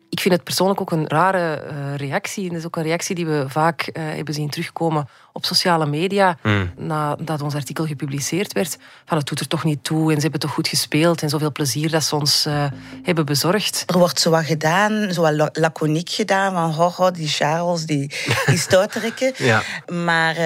ik 0.08 0.20
vind 0.20 0.34
het 0.34 0.44
persoonlijk 0.44 0.80
ook 0.80 0.90
een 0.90 1.08
rare 1.08 1.64
uh, 1.64 1.96
reactie. 1.96 2.42
En 2.42 2.48
dat 2.48 2.58
is 2.58 2.66
ook 2.66 2.76
een 2.76 2.82
reactie 2.82 3.14
die 3.14 3.26
we 3.26 3.44
vaak 3.48 3.88
uh, 3.92 4.02
hebben 4.04 4.34
zien 4.34 4.50
terugkomen 4.50 5.08
op 5.32 5.44
sociale 5.44 5.86
media. 5.86 6.36
Mm. 6.42 6.72
Nadat 6.76 7.42
ons 7.42 7.54
artikel 7.54 7.86
gepubliceerd 7.86 8.52
werd. 8.52 8.78
Van 9.04 9.16
het 9.16 9.26
doet 9.26 9.40
er 9.40 9.48
toch 9.48 9.64
niet 9.64 9.84
toe 9.84 10.08
en 10.08 10.16
ze 10.16 10.22
hebben 10.22 10.40
toch 10.40 10.52
goed 10.52 10.68
gespeeld. 10.68 11.22
En 11.22 11.28
zoveel 11.28 11.52
plezier 11.52 11.90
dat 11.90 12.02
ze 12.02 12.16
ons 12.16 12.46
uh, 12.46 12.64
hebben 13.02 13.26
bezorgd. 13.26 13.84
Er 13.86 13.98
wordt 13.98 14.20
zo 14.20 14.30
wat 14.30 14.44
gedaan, 14.44 15.12
zo 15.12 15.22
wat 15.22 15.58
laconiek 15.58 16.10
gedaan. 16.10 16.52
Van 16.52 16.70
ho, 16.70 16.88
ho 16.88 17.10
die 17.10 17.28
Charles, 17.28 17.86
die, 17.86 18.10
die 18.46 19.36
ja. 19.46 19.62
Maar 19.86 20.36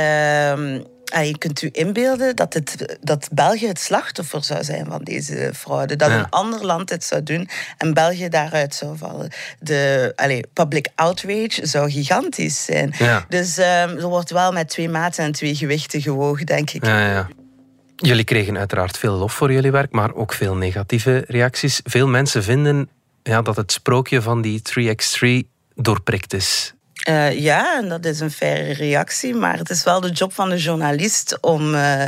ehm, 1.10 1.20
Ah, 1.20 1.26
je 1.26 1.38
kunt 1.38 1.62
u 1.62 1.68
inbeelden 1.72 2.36
dat, 2.36 2.54
het, 2.54 2.98
dat 3.00 3.28
België 3.32 3.66
het 3.66 3.80
slachtoffer 3.80 4.44
zou 4.44 4.64
zijn 4.64 4.86
van 4.86 5.02
deze 5.02 5.50
fraude. 5.54 5.96
Dat 5.96 6.10
een 6.10 6.30
ander 6.30 6.64
land 6.64 6.90
het 6.90 7.04
zou 7.04 7.22
doen 7.22 7.48
en 7.78 7.94
België 7.94 8.28
daaruit 8.28 8.74
zou 8.74 8.96
vallen. 8.96 9.30
De 9.58 10.12
allez, 10.16 10.40
public 10.52 10.88
outrage 10.94 11.66
zou 11.66 11.90
gigantisch 11.90 12.64
zijn. 12.64 12.94
Dus 13.28 13.58
um, 13.58 13.64
er 13.64 14.08
wordt 14.08 14.30
wel 14.30 14.52
met 14.52 14.68
twee 14.68 14.88
maten 14.88 15.24
en 15.24 15.32
twee 15.32 15.54
gewichten 15.54 16.00
gewogen, 16.00 16.46
denk 16.46 16.70
ik. 16.70 16.84
Ja, 16.84 17.10
ja. 17.10 17.28
Jullie 17.96 18.24
kregen 18.24 18.58
uiteraard 18.58 18.98
veel 18.98 19.14
lof 19.14 19.32
voor 19.32 19.52
jullie 19.52 19.70
werk, 19.70 19.92
maar 19.92 20.14
ook 20.14 20.32
veel 20.32 20.54
negatieve 20.54 21.24
reacties. 21.26 21.80
Veel 21.84 22.08
mensen 22.08 22.42
vinden 22.42 22.88
ja, 23.22 23.42
dat 23.42 23.56
het 23.56 23.72
sprookje 23.72 24.22
van 24.22 24.42
die 24.42 24.62
3x3 24.62 25.48
doorprikt 25.74 26.32
is. 26.32 26.74
Uh, 27.08 27.38
ja, 27.38 27.76
en 27.76 27.88
dat 27.88 28.04
is 28.04 28.20
een 28.20 28.30
faire 28.30 28.72
reactie, 28.72 29.34
maar 29.34 29.58
het 29.58 29.70
is 29.70 29.84
wel 29.84 30.00
de 30.00 30.10
job 30.10 30.32
van 30.32 30.48
de 30.48 30.56
journalist 30.56 31.40
om 31.40 31.74
uh, 31.74 32.04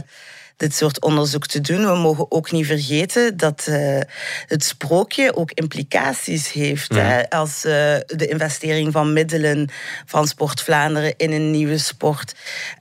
dit 0.59 0.75
soort 0.75 1.01
onderzoek 1.01 1.47
te 1.47 1.61
doen. 1.61 1.87
We 1.87 1.97
mogen 1.97 2.27
ook 2.31 2.51
niet 2.51 2.67
vergeten 2.67 3.37
dat 3.37 3.67
uh, 3.69 4.01
het 4.47 4.65
sprookje 4.65 5.37
ook 5.37 5.53
implicaties 5.53 6.53
heeft. 6.53 6.95
Hè? 6.95 7.17
Mhm. 7.17 7.25
Als 7.29 7.65
uh, 7.65 7.73
de 8.07 8.27
investering 8.29 8.93
van 8.93 9.13
middelen 9.13 9.71
van 10.07 10.27
Sport 10.27 10.61
Vlaanderen 10.61 11.15
in 11.17 11.33
een 11.33 11.51
nieuwe 11.51 11.79
sport 11.79 12.35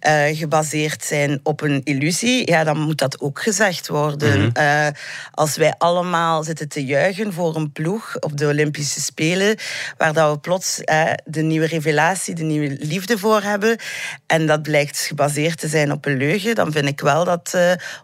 uh, 0.07 0.23
gebaseerd 0.37 1.03
zijn 1.03 1.39
op 1.43 1.61
een 1.61 1.81
illusie, 1.83 2.49
ja, 2.49 2.63
dan 2.63 2.79
moet 2.79 2.97
dat 2.97 3.19
ook 3.19 3.41
gezegd 3.41 3.87
worden. 3.87 4.39
Mm 4.39 4.55
als 5.31 5.57
wij 5.57 5.73
allemaal 5.77 6.43
zitten 6.43 6.67
te 6.67 6.85
juichen 6.85 7.33
voor 7.33 7.55
een 7.55 7.71
ploeg 7.71 8.19
op 8.19 8.37
de 8.37 8.47
Olympische 8.47 9.01
Spelen, 9.01 9.57
waar 9.97 10.13
dat 10.13 10.31
we 10.31 10.39
plots 10.39 10.81
de 11.25 11.41
nieuwe 11.41 11.65
revelatie, 11.65 12.35
de 12.35 12.43
nieuwe 12.43 12.77
liefde 12.79 13.17
voor 13.17 13.41
hebben, 13.41 13.77
en 14.27 14.45
dat 14.45 14.61
blijkt 14.61 14.99
gebaseerd 14.99 15.59
te 15.59 15.67
zijn 15.67 15.91
op 15.91 16.05
een 16.05 16.17
leugen, 16.17 16.55
dan 16.55 16.71
vind 16.71 16.87
ik 16.87 16.99
wel 16.99 17.25
dat 17.25 17.57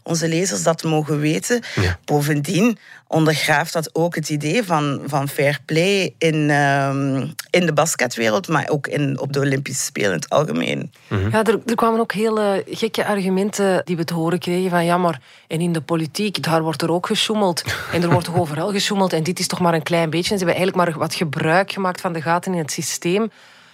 onze 0.03 0.27
lezers 0.27 0.63
dat 0.63 0.83
mogen 0.83 1.19
weten. 1.19 1.61
Bovendien 2.05 2.77
ondergraaft 3.13 3.73
dat 3.73 3.89
ook 3.95 4.15
het 4.15 4.29
idee 4.29 4.63
van, 4.63 5.01
van 5.05 5.29
fair 5.29 5.59
play 5.65 6.13
in, 6.17 6.49
ehm, 6.49 7.27
in 7.49 7.65
de 7.65 7.73
basketwereld, 7.73 8.47
maar 8.47 8.69
ook 8.69 8.87
in, 8.87 9.19
op 9.19 9.33
de 9.33 9.39
Olympische 9.39 9.83
Spelen 9.83 10.09
in 10.09 10.15
het 10.15 10.29
algemeen. 10.29 10.91
Mhm. 11.07 11.29
Ja, 11.29 11.43
er, 11.43 11.59
er, 11.65 11.75
kwamen 11.75 11.99
ook 11.99 12.13
hele 12.13 12.63
gekke 12.69 13.05
argumenten 13.05 13.81
die 13.85 13.97
we 13.97 14.03
te 14.03 14.13
horen 14.13 14.39
kregen 14.39 14.69
van 14.69 14.85
ja, 14.85 14.97
maar 14.97 15.21
en 15.47 15.61
in 15.61 15.73
de 15.73 15.81
politiek, 15.81 16.43
daar 16.43 16.61
wordt 16.61 16.81
er 16.81 16.91
ook 16.91 17.05
gesjoemeld. 17.05 17.63
En 17.91 18.03
er 18.03 18.09
wordt 18.09 18.25
toch 18.25 18.37
overal 18.37 18.71
gesjoemeld 18.71 19.13
en 19.13 19.23
dit 19.23 19.39
is 19.39 19.47
toch 19.47 19.59
maar 19.59 19.73
een 19.73 19.83
klein 19.83 20.09
beetje. 20.09 20.31
En 20.31 20.39
ze 20.39 20.45
hebben 20.45 20.55
eigenlijk 20.55 20.89
maar 20.89 20.99
wat 20.99 21.15
gebruik 21.15 21.71
gemaakt 21.71 22.01
van 22.01 22.13
de 22.13 22.21
gaten 22.21 22.53
in 22.53 22.59
het 22.59 22.71
systeem. 22.71 23.31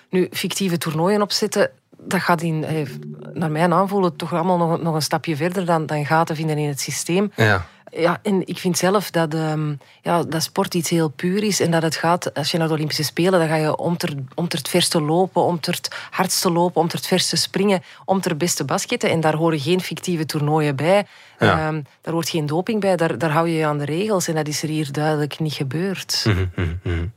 Nu, 0.09 0.27
fictieve 0.31 0.77
toernooien 0.77 1.21
opzetten, 1.21 1.71
dat 1.99 2.21
gaat 2.21 2.41
in, 2.41 2.63
eh, 2.63 2.87
naar 3.33 3.51
mijn 3.51 3.73
aanvoelen 3.73 4.15
toch 4.15 4.33
allemaal 4.33 4.57
nog, 4.57 4.81
nog 4.81 4.95
een 4.95 5.01
stapje 5.01 5.35
verder 5.35 5.65
dan, 5.65 5.85
dan 5.85 6.05
gaten 6.05 6.35
vinden 6.35 6.57
in 6.57 6.67
het 6.67 6.79
systeem. 6.79 7.31
Ja. 7.35 7.65
Ja, 7.91 8.19
en 8.21 8.47
ik 8.47 8.57
vind 8.57 8.77
zelf 8.77 9.11
dat, 9.11 9.33
um, 9.33 9.79
ja, 10.01 10.23
dat 10.23 10.43
sport 10.43 10.73
iets 10.73 10.89
heel 10.89 11.09
puur 11.09 11.43
is. 11.43 11.59
En 11.59 11.71
dat 11.71 11.81
het 11.81 11.95
gaat, 11.95 12.33
als 12.33 12.51
je 12.51 12.57
naar 12.57 12.67
de 12.67 12.73
Olympische 12.73 13.03
Spelen, 13.03 13.39
dan 13.39 13.47
ga 13.47 13.55
je 13.55 13.77
om 13.77 13.97
ter, 13.97 14.13
om 14.35 14.47
ter 14.47 14.57
het 14.57 14.69
verste 14.69 15.01
lopen, 15.01 15.43
om 15.43 15.59
ter 15.59 15.73
het 15.73 15.95
hardste 16.09 16.51
lopen, 16.51 16.81
om 16.81 16.87
ter 16.87 16.97
het 16.97 17.07
verste 17.07 17.35
springen, 17.35 17.83
om 18.05 18.21
ter 18.21 18.37
beste 18.37 18.65
basketten. 18.65 19.09
En 19.09 19.19
daar 19.19 19.35
horen 19.35 19.59
geen 19.59 19.81
fictieve 19.81 20.25
toernooien 20.25 20.75
bij. 20.75 21.05
Ja. 21.39 21.67
Um, 21.67 21.85
daar 22.01 22.13
hoort 22.13 22.29
geen 22.29 22.45
doping 22.45 22.81
bij. 22.81 22.95
Daar, 22.95 23.17
daar 23.17 23.31
hou 23.31 23.47
je 23.47 23.57
je 23.57 23.65
aan 23.65 23.77
de 23.77 23.85
regels. 23.85 24.27
En 24.27 24.35
dat 24.35 24.47
is 24.47 24.63
er 24.63 24.69
hier 24.69 24.91
duidelijk 24.91 25.39
niet 25.39 25.53
gebeurd. 25.53 26.25
Mm 26.27 26.51
-hmm, 26.83 27.11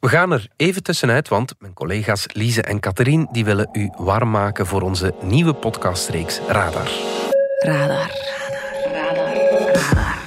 we 0.00 0.08
gaan 0.08 0.32
er 0.32 0.48
even 0.56 0.82
tussenuit, 0.82 1.28
want 1.28 1.54
mijn 1.58 1.72
collega's 1.72 2.26
Lise 2.32 2.62
en 2.62 2.80
Catherine 2.80 3.28
die 3.32 3.44
willen 3.44 3.68
u 3.72 3.90
warm 3.96 4.30
maken 4.30 4.66
voor 4.66 4.82
onze 4.82 5.14
nieuwe 5.22 5.54
podcastreeks 5.54 6.40
Radar. 6.48 6.88
Radar. 7.58 8.10
Radar. 8.92 9.34
Radar. 9.34 9.34
Radar. 9.72 10.19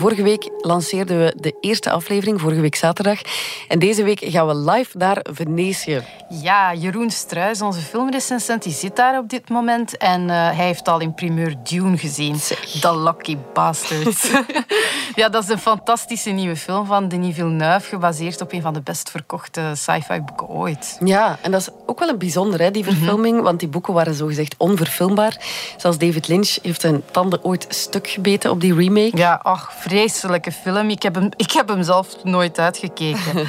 Vorige 0.00 0.22
week 0.22 0.50
lanceerden 0.58 1.18
we 1.18 1.34
de 1.36 1.56
eerste 1.60 1.90
aflevering, 1.90 2.40
vorige 2.40 2.60
week 2.60 2.74
zaterdag. 2.74 3.20
En 3.68 3.78
deze 3.78 4.02
week 4.02 4.20
gaan 4.22 4.46
we 4.46 4.56
live 4.56 4.96
naar 4.96 5.24
Venetië. 5.32 6.02
Ja, 6.28 6.74
Jeroen 6.74 7.10
Struijs, 7.10 7.62
onze 7.62 7.80
filmrecensent, 7.80 8.62
die 8.62 8.72
zit 8.72 8.96
daar 8.96 9.18
op 9.18 9.28
dit 9.28 9.48
moment. 9.48 9.96
En 9.96 10.20
uh, 10.20 10.28
hij 10.28 10.66
heeft 10.66 10.88
al 10.88 11.00
in 11.00 11.14
primeur 11.14 11.54
Dune 11.62 11.98
gezien. 11.98 12.36
The 12.80 12.98
Lucky 12.98 13.36
Bastards. 13.52 14.30
ja, 15.14 15.28
dat 15.28 15.42
is 15.42 15.48
een 15.48 15.58
fantastische 15.58 16.30
nieuwe 16.30 16.56
film 16.56 16.86
van 16.86 17.08
Denis 17.08 17.34
Villeneuve, 17.34 17.88
gebaseerd 17.88 18.40
op 18.40 18.52
een 18.52 18.62
van 18.62 18.72
de 18.72 18.80
best 18.80 19.10
verkochte 19.10 19.72
sci-fi 19.74 20.20
boeken 20.20 20.48
ooit. 20.48 20.98
Ja, 21.04 21.38
en 21.42 21.50
dat 21.50 21.60
is 21.60 21.68
ook 21.86 21.98
wel 21.98 22.08
een 22.08 22.18
bijzonder, 22.18 22.60
hè, 22.60 22.70
die 22.70 22.84
mhm. 22.84 22.92
verfilming, 22.92 23.42
want 23.42 23.60
die 23.60 23.68
boeken 23.68 23.94
waren 23.94 24.14
zogezegd 24.14 24.54
onverfilmbaar. 24.58 25.36
Zelfs 25.76 25.98
David 25.98 26.28
Lynch 26.28 26.58
heeft 26.62 26.80
zijn 26.80 27.02
tanden 27.10 27.44
ooit 27.44 27.66
stuk 27.68 28.08
gebeten 28.08 28.50
op 28.50 28.60
die 28.60 28.74
remake. 28.74 29.16
Ja, 29.16 29.40
ach, 29.42 29.72
vreselijke 29.90 30.52
film. 30.52 30.90
Ik 30.90 31.02
heb 31.02 31.14
hem, 31.14 31.28
ik 31.36 31.50
heb 31.50 31.68
hem 31.68 31.82
zelf 31.82 32.24
nooit 32.24 32.58
uitgekeken. 32.58 33.36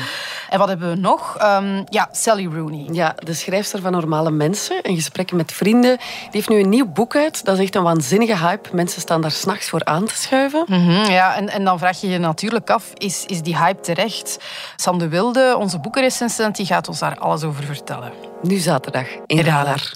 en 0.50 0.60
wat 0.60 0.68
hebben 0.68 0.90
we 0.90 0.96
nog? 0.96 1.38
Um, 1.42 1.84
ja, 1.90 2.10
Sally 2.12 2.46
Rooney. 2.46 2.88
Ja, 2.92 3.16
de 3.18 3.34
schrijfster 3.34 3.82
van 3.82 3.92
Normale 3.92 4.32
Mensen 4.32 4.82
en 4.82 4.96
Gesprekken 4.96 5.38
met 5.38 5.52
Vrienden. 5.52 5.98
Die 5.98 6.30
heeft 6.32 6.50
nu 6.50 6.60
een 6.60 6.70
nieuw 6.70 6.86
boek 6.86 7.16
uit. 7.16 7.46
Dat 7.46 7.58
is 7.58 7.64
echt 7.64 7.76
een 7.76 7.84
waanzinnige 7.84 8.38
hype. 8.38 8.70
Mensen 8.74 9.02
staan 9.02 9.22
daar 9.22 9.32
s'nachts 9.32 9.70
voor 9.70 9.84
aan 9.84 10.06
te 10.06 10.16
schuiven. 10.16 10.64
Mhm, 10.68 11.12
ja, 11.12 11.36
en, 11.36 11.50
en 11.50 11.64
dan 11.64 11.80
vraag 11.80 12.02
je 12.02 12.10
je 12.10 12.18
natuurlijk 12.18 12.70
af, 12.70 12.92
is, 12.94 13.26
is 13.26 13.42
die 13.42 13.58
hype 13.58 13.82
terecht? 13.82 14.38
Sam 14.76 14.98
de 14.98 15.08
Wilde, 15.08 15.56
onze 15.58 15.80
boekenrecensent, 15.80 16.56
die 16.56 16.66
gaat 16.66 16.88
ons 16.88 17.00
daar 17.00 17.18
alles 17.18 17.44
over 17.44 17.64
vertellen. 17.64 18.12
Nu 18.42 18.58
zaterdag 18.58 19.08
in 19.26 19.40
Radar. 19.40 19.94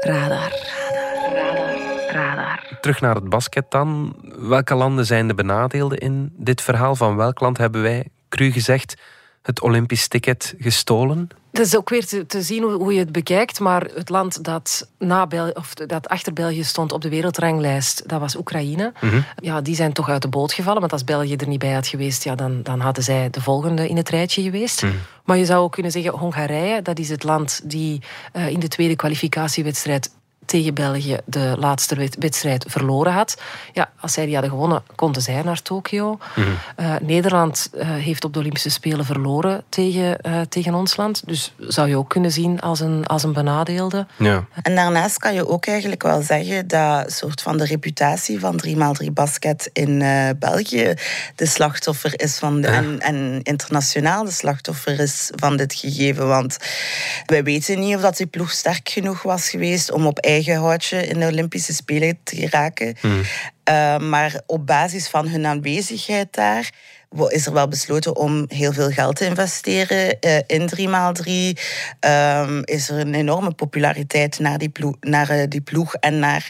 Radar. 0.00 0.52
Radar. 2.16 2.78
Terug 2.80 3.00
naar 3.00 3.14
het 3.14 3.28
basket 3.28 3.64
dan. 3.68 4.16
Welke 4.38 4.74
landen 4.74 5.06
zijn 5.06 5.28
de 5.28 5.34
benadeelden 5.34 5.98
in 5.98 6.32
dit 6.36 6.62
verhaal? 6.62 6.96
Van 6.96 7.16
welk 7.16 7.40
land 7.40 7.58
hebben 7.58 7.82
wij, 7.82 8.08
cru 8.28 8.52
gezegd, 8.52 8.94
het 9.42 9.60
Olympisch 9.60 10.08
ticket 10.08 10.54
gestolen? 10.58 11.28
Het 11.52 11.66
is 11.66 11.76
ook 11.76 11.88
weer 11.88 12.06
te, 12.06 12.26
te 12.26 12.42
zien 12.42 12.62
hoe, 12.62 12.92
je 12.92 12.98
het 12.98 13.12
bekijkt, 13.12 13.60
maar 13.60 13.82
het 13.94 14.08
land 14.08 14.44
dat, 14.44 14.90
na 14.98 15.26
Bel 15.26 15.50
of 15.50 15.74
dat 15.74 16.08
achter 16.08 16.32
België 16.32 16.64
stond 16.64 16.92
op 16.92 17.02
de 17.02 17.08
wereldranglijst, 17.08 18.08
dat 18.08 18.20
was 18.20 18.36
Oekraïne. 18.36 18.92
Mhm. 19.00 19.20
Ja, 19.36 19.60
die 19.60 19.74
zijn 19.74 19.92
toch 19.92 20.08
uit 20.08 20.22
de 20.22 20.28
boot 20.28 20.52
gevallen, 20.52 20.80
want 20.80 20.92
als 20.92 21.04
België 21.04 21.36
er 21.36 21.48
niet 21.48 21.58
bij 21.58 21.72
had 21.72 21.86
geweest, 21.86 22.24
ja, 22.24 22.34
dan, 22.34 22.62
dan 22.62 22.80
hadden 22.80 23.04
zij 23.04 23.30
de 23.30 23.40
volgende 23.40 23.88
in 23.88 23.96
het 23.96 24.08
rijtje 24.08 24.42
geweest. 24.42 24.82
Mhm. 24.82 24.92
Maar 25.24 25.36
je 25.36 25.44
zou 25.44 25.62
ook 25.62 25.72
kunnen 25.72 25.92
zeggen, 25.92 26.12
Hongarije, 26.12 26.82
dat 26.82 26.98
is 26.98 27.08
het 27.08 27.22
land 27.22 27.60
die 27.64 28.02
uh, 28.32 28.48
in 28.48 28.60
de 28.60 28.68
tweede 28.68 28.96
kwalificatiewedstrijd 28.96 30.10
tegen 30.46 30.74
België 30.74 31.18
de 31.24 31.54
laatste 31.58 32.10
wedstrijd 32.18 32.64
verloren 32.68 33.12
had. 33.12 33.40
Ja, 33.72 33.90
als 34.00 34.12
zij 34.12 34.24
die 34.24 34.32
hadden 34.32 34.52
gewonnen, 34.52 34.82
konden 34.94 35.22
zij 35.22 35.42
naar 35.42 35.62
Tokio. 35.62 36.18
Mhm. 36.34 36.48
Eh, 36.76 36.94
Nederland 37.02 37.70
uh, 37.74 37.88
heeft 37.88 38.24
op 38.24 38.32
de 38.32 38.38
Olympische 38.38 38.70
Spelen 38.70 39.04
verloren 39.04 39.64
tegen, 39.68 40.18
uh, 40.26 40.40
tegen 40.40 40.74
ons 40.74 40.96
land. 40.96 41.22
Dus 41.26 41.54
zou 41.58 41.88
je 41.88 41.96
ook 41.96 42.08
kunnen 42.08 42.32
zien 42.32 42.60
als 42.60 42.80
een, 42.80 43.06
als 43.06 43.22
een 43.22 43.32
benadeelde. 43.32 44.06
Ja. 44.16 44.44
En 44.62 44.74
daarnaast 44.74 45.18
kan 45.18 45.34
je 45.34 45.48
ook 45.48 45.66
eigenlijk 45.66 46.02
wel 46.02 46.22
zeggen 46.22 46.68
dat 46.68 47.12
soort 47.12 47.42
van 47.42 47.56
de 47.56 47.64
reputatie 47.64 48.40
van 48.40 48.60
3x3 48.66 49.12
basket 49.12 49.70
in 49.72 50.04
België 50.38 50.94
de 51.34 51.46
slachtoffer 51.46 52.20
is 52.20 52.38
van 52.38 52.60
de, 52.60 52.68
en, 52.68 53.00
en 53.00 53.40
internationaal 53.42 54.24
de 54.24 54.30
slachtoffer 54.30 55.00
is 55.00 55.30
van 55.34 55.56
dit 55.56 55.74
gegeven. 55.74 56.28
Want 56.28 56.56
wij 57.26 57.44
weten 57.44 57.80
niet 57.80 57.94
of 57.94 58.00
dat 58.00 58.16
die 58.16 58.26
ploeg 58.26 58.50
sterk 58.50 58.88
genoeg 58.88 59.22
was 59.22 59.48
geweest 59.48 59.92
om 59.92 60.06
op 60.06 60.18
eigen 60.18 60.35
eigen 60.36 60.56
houtje 60.56 61.06
in 61.06 61.20
de 61.20 61.26
Olympische 61.26 61.74
Spelen 61.74 62.18
te 62.22 62.36
geraken. 62.36 62.96
Hmm. 63.00 63.20
Uh, 63.68 63.98
maar 63.98 64.40
op 64.46 64.66
basis 64.66 65.08
van 65.08 65.28
hun 65.28 65.46
aanwezigheid 65.46 66.34
daar 66.34 66.70
is 67.28 67.46
er 67.46 67.52
wel 67.52 67.68
besloten 67.68 68.16
om 68.16 68.44
heel 68.48 68.72
veel 68.72 68.90
geld 68.90 69.16
te 69.16 69.24
investeren 69.24 70.16
uh, 70.20 70.38
in 70.46 70.70
3x3. 70.76 71.62
Um, 72.00 72.60
is 72.64 72.88
er 72.88 72.98
een 72.98 73.14
enorme 73.14 73.50
populariteit 73.50 74.38
naar 74.38 74.58
die 74.58 74.68
ploeg, 74.68 74.94
naar, 75.00 75.30
uh, 75.30 75.42
die 75.48 75.60
ploeg 75.60 75.94
en 75.94 76.18
naar 76.18 76.48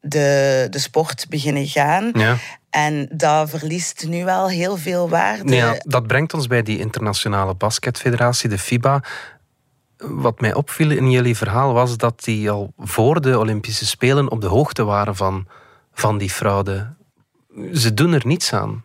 de, 0.00 0.66
de 0.70 0.78
sport 0.78 1.26
beginnen 1.28 1.66
gaan. 1.66 2.10
Ja. 2.12 2.36
En 2.70 3.08
dat 3.12 3.50
verliest 3.50 4.06
nu 4.06 4.24
wel 4.24 4.48
heel 4.48 4.76
veel 4.76 5.08
waarde. 5.08 5.54
Ja, 5.54 5.74
dat 5.78 6.06
brengt 6.06 6.34
ons 6.34 6.46
bij 6.46 6.62
die 6.62 6.78
internationale 6.78 7.54
basketfederatie, 7.54 8.48
de 8.48 8.58
FIBA 8.58 9.02
wat 9.98 10.40
mij 10.40 10.54
opviel 10.54 10.90
in 10.90 11.10
jullie 11.10 11.36
verhaal 11.36 11.72
was 11.72 11.96
dat 11.96 12.24
die 12.24 12.50
al 12.50 12.72
voor 12.78 13.20
de 13.20 13.38
Olympische 13.38 13.86
Spelen 13.86 14.30
op 14.30 14.40
de 14.40 14.46
hoogte 14.46 14.84
waren 14.84 15.16
van, 15.16 15.46
van 15.92 16.18
die 16.18 16.30
fraude. 16.30 16.94
Ze 17.72 17.94
doen 17.94 18.12
er 18.12 18.26
niets 18.26 18.52
aan. 18.52 18.84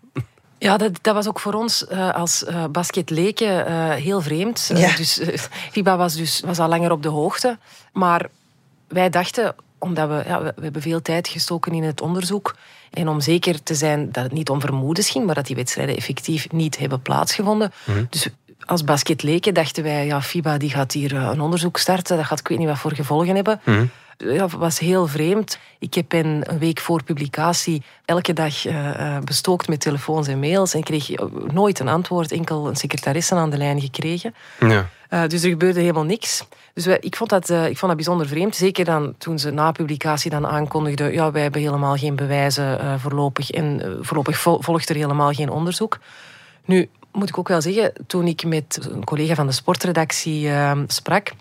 Ja, 0.58 0.78
dat, 0.78 1.00
dat 1.02 1.16
was 1.16 1.28
ook 1.28 1.40
voor 1.40 1.54
ons 1.54 1.86
uh, 1.92 2.14
als 2.14 2.44
uh, 2.44 2.66
basketleken 2.66 3.72
uh, 3.72 3.92
heel 3.92 4.22
vreemd. 4.22 4.72
Ja. 4.76 4.96
dus 4.96 5.22
FIBA 5.72 5.98
was, 5.98 6.16
dus, 6.16 6.42
was 6.46 6.60
al 6.60 6.68
langer 6.68 6.92
op 6.92 7.04
de 7.04 7.10
hoogte. 7.10 7.58
Maar 7.94 8.30
wij 8.88 9.10
dachten, 9.10 9.56
omdat 9.78 10.10
we, 10.10 10.24
ja, 10.28 10.42
we, 10.42 10.54
we 10.56 10.64
hebben 10.64 10.82
veel 10.82 11.02
tijd 11.02 11.28
gestoken 11.28 11.72
in 11.72 11.84
het 11.84 12.02
onderzoek. 12.02 12.56
En 12.90 13.08
om 13.08 13.22
zeker 13.22 13.64
te 13.64 13.76
zijn 13.76 14.12
dat 14.12 14.24
het 14.24 14.32
niet 14.32 14.50
om 14.50 14.62
vermoedens 14.62 15.10
ging, 15.10 15.26
maar 15.26 15.36
dat 15.36 15.48
die 15.48 15.56
wedstrijden 15.56 15.96
effectief 15.96 16.52
niet 16.52 16.78
hebben 16.78 17.02
plaatsgevonden. 17.02 17.72
Mhm. 17.86 18.04
Dus 18.10 18.28
als 18.66 18.84
basketleken 18.84 19.54
dachten 19.54 19.84
wij, 19.84 20.06
ja, 20.06 20.22
FIBA 20.22 20.58
die 20.58 20.70
gaat 20.70 20.92
hier 20.92 21.16
een 21.16 21.42
onderzoek 21.42 21.78
starten. 21.78 22.18
Dat 22.18 22.26
gaat 22.26 22.40
ik 22.40 22.48
weet 22.48 22.58
niet 22.58 22.68
wat 22.68 22.78
voor 22.78 22.96
gevolgen 22.96 23.36
hebben. 23.36 23.62
Mhm. 23.64 23.86
Ja, 24.18 24.48
was 24.48 24.80
heel 24.80 25.08
vreemd. 25.08 25.60
Ik 25.80 25.94
heb 25.94 26.14
een 26.14 26.46
week 26.60 26.80
voor 26.80 27.04
publicatie 27.04 27.84
elke 28.06 28.34
dag 28.34 28.66
uh, 28.66 29.18
bestookt 29.20 29.68
met 29.68 29.80
telefoons 29.80 30.28
en 30.28 30.40
mails 30.40 30.74
en 30.74 30.84
kreeg 30.84 31.10
nooit 31.52 31.80
een 31.80 31.88
antwoord, 31.88 32.32
enkel 32.32 32.68
een 32.68 32.76
secretaresse 32.76 33.36
aan 33.36 33.50
de 33.50 33.58
lijn 33.58 33.82
gekregen. 33.82 34.36
Ja. 34.60 34.90
Uh, 35.10 35.28
dus 35.28 35.44
er 35.44 35.50
gebeurde 35.50 35.80
helemaal 35.80 36.04
niks. 36.04 36.46
Dus 36.74 36.86
wij, 36.86 36.98
ik, 37.00 37.16
vond 37.16 37.30
dat, 37.30 37.50
uh, 37.50 37.62
ik 37.68 37.78
vond 37.78 37.88
dat 37.88 37.96
bijzonder 37.96 38.28
vreemd. 38.28 38.56
Zeker 38.56 38.86
dan 38.86 39.14
toen 39.18 39.40
ze 39.40 39.52
na 39.52 39.72
publicatie 39.72 40.32
dan 40.32 40.48
aankondigden... 40.48 41.14
ja, 41.14 41.32
wij 41.32 41.42
hebben 41.42 41.62
helemaal 41.62 41.96
geen 41.96 42.16
bewijzen 42.16 42.84
uh, 42.84 42.94
voorlopig... 42.98 43.52
en 43.52 43.98
voorlopig 44.02 44.38
volgt 44.40 44.90
er 44.90 44.96
helemaal 44.96 45.32
geen 45.32 45.50
onderzoek. 45.50 46.00
Nu, 46.66 46.90
moet 47.14 47.30
ik 47.30 47.38
ook 47.38 47.48
wel 47.48 47.62
zeggen... 47.62 47.94
toen 48.08 48.28
ik 48.28 48.46
met 48.46 48.88
een 48.92 49.04
collega 49.04 49.36
van 49.36 49.48
de 49.48 49.54
sportredactie 49.54 50.50
sprak... 50.88 51.32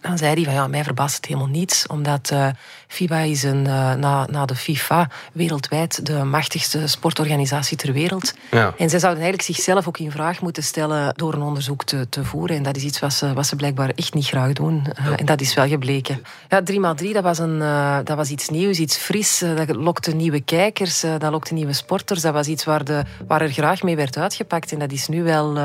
Dan 0.00 0.18
zei 0.18 0.34
hij 0.34 0.44
van 0.44 0.52
ja, 0.52 0.66
mij 0.66 0.84
verbaast 0.84 1.16
het 1.16 1.26
helemaal 1.26 1.48
niets, 1.48 1.86
omdat 1.86 2.30
uh, 2.32 2.48
FIBA 2.90 3.18
is 3.18 3.42
een, 3.42 3.64
uh, 3.64 3.94
na, 3.94 4.26
na 4.30 4.44
de 4.44 4.54
FIFA 4.54 5.08
wereldwijd 5.32 6.06
de 6.06 6.24
machtigste 6.24 6.86
sportorganisatie 6.86 7.76
ter 7.76 7.92
wereld. 7.92 8.34
Ja. 8.50 8.74
En 8.78 8.90
zij 8.90 8.98
zouden 8.98 9.22
eigenlijk 9.22 9.56
zichzelf 9.56 9.88
ook 9.88 9.98
in 9.98 10.10
vraag 10.10 10.40
moeten 10.40 10.62
stellen 10.62 11.14
door 11.14 11.34
een 11.34 11.42
onderzoek 11.42 11.84
te, 11.84 12.08
te 12.08 12.24
voeren. 12.24 12.56
En 12.56 12.62
dat 12.62 12.76
is 12.76 12.82
iets 12.82 12.98
wat 12.98 13.12
ze, 13.12 13.32
wat 13.32 13.46
ze 13.46 13.56
blijkbaar 13.56 13.92
echt 13.94 14.14
niet 14.14 14.26
graag 14.26 14.52
doen. 14.52 14.86
Uh, 15.00 15.12
en 15.16 15.26
dat 15.26 15.40
is 15.40 15.54
wel 15.54 15.66
gebleken. 15.66 16.22
Ja, 16.48 16.62
3x3, 16.62 17.12
dat 17.12 17.22
was, 17.22 17.38
een, 17.38 17.58
dat 18.04 18.16
was 18.16 18.30
iets 18.30 18.48
nieuws, 18.48 18.78
iets 18.78 18.96
fris. 18.96 19.44
dat 19.56 19.76
lokte 19.76 20.10
nieuwe 20.10 20.40
kijkers, 20.40 21.00
dat 21.00 21.30
lokte 21.30 21.54
nieuwe 21.54 21.72
sporters. 21.72 22.20
Dat 22.20 22.32
was 22.32 22.46
iets 22.46 22.64
waar, 22.64 22.84
de, 22.84 23.02
waar 23.26 23.40
er 23.40 23.52
graag 23.52 23.82
mee 23.82 23.96
werd 23.96 24.16
uitgepakt. 24.16 24.72
En 24.72 24.78
dat 24.78 24.92
is 24.92 25.08
nu 25.08 25.22
wel... 25.22 25.58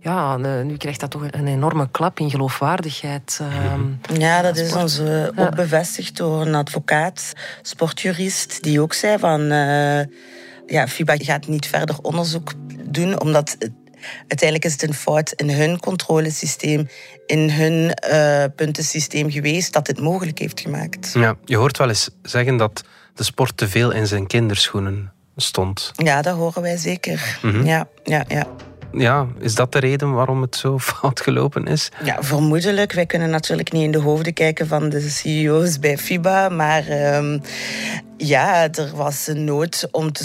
ja, 0.00 0.36
nu 0.36 0.76
krijgt 0.76 1.00
dat 1.00 1.10
toch 1.10 1.22
een 1.30 1.46
enorme 1.46 1.88
klap 1.90 2.18
in 2.18 2.30
geloofwaardigheid. 2.30 3.40
Um, 3.72 4.00
ja, 4.18 4.42
dat 4.42 4.56
is 4.56 4.72
ons 4.72 5.00
ook 5.36 5.54
bevestigd 5.54 6.16
door 6.16 6.47
een 6.48 6.54
advocaat, 6.54 7.32
sportjurist, 7.62 8.62
die 8.62 8.80
ook 8.80 8.92
zei 8.92 9.18
van... 9.18 9.40
Uh, 9.52 10.00
ja, 10.66 10.88
FIBA 10.88 11.16
gaat 11.16 11.46
niet 11.46 11.66
verder 11.66 11.98
onderzoek 12.02 12.52
doen, 12.84 13.20
omdat... 13.20 13.56
Het, 13.58 13.72
uiteindelijk 14.18 14.64
is 14.64 14.72
het 14.72 14.82
een 14.82 14.94
fout 14.94 15.32
in 15.32 15.50
hun 15.50 15.80
controlesysteem, 15.80 16.88
in 17.26 17.50
hun 17.50 17.98
uh, 18.10 18.44
puntensysteem 18.56 19.30
geweest, 19.30 19.72
dat 19.72 19.86
dit 19.86 20.00
mogelijk 20.00 20.38
heeft 20.38 20.60
gemaakt. 20.60 21.10
Ja, 21.14 21.36
je 21.44 21.56
hoort 21.56 21.78
wel 21.78 21.88
eens 21.88 22.10
zeggen 22.22 22.56
dat 22.56 22.84
de 23.14 23.24
sport 23.24 23.56
te 23.56 23.68
veel 23.68 23.90
in 23.90 24.06
zijn 24.06 24.26
kinderschoenen 24.26 25.12
stond. 25.36 25.90
Ja, 25.94 26.22
dat 26.22 26.36
horen 26.36 26.62
wij 26.62 26.76
zeker. 26.76 27.38
Mhm. 27.42 27.66
Ja, 27.66 27.88
ja, 28.04 28.24
ja 28.28 28.46
ja, 28.92 29.26
is 29.38 29.54
dat 29.54 29.72
de 29.72 29.78
reden 29.78 30.12
waarom 30.12 30.42
het 30.42 30.56
zo 30.56 30.78
fout 30.88 31.20
gelopen 31.20 31.66
is? 31.66 31.88
Ja, 32.04 32.22
vermoedelijk. 32.22 32.92
Wij 32.92 33.06
kunnen 33.06 33.30
natuurlijk 33.30 33.72
niet 33.72 33.84
in 33.84 33.90
de 33.90 33.98
hoofden 33.98 34.32
kijken 34.32 34.66
van 34.66 34.88
de 34.88 35.08
CEO's 35.08 35.78
bij 35.78 35.98
FIBA. 35.98 36.48
Maar 36.48 37.14
um, 37.16 37.40
ja, 38.16 38.70
er 38.72 38.90
was 38.94 39.26
een 39.26 39.44
nood 39.44 39.88
om 39.90 40.12
te 40.12 40.24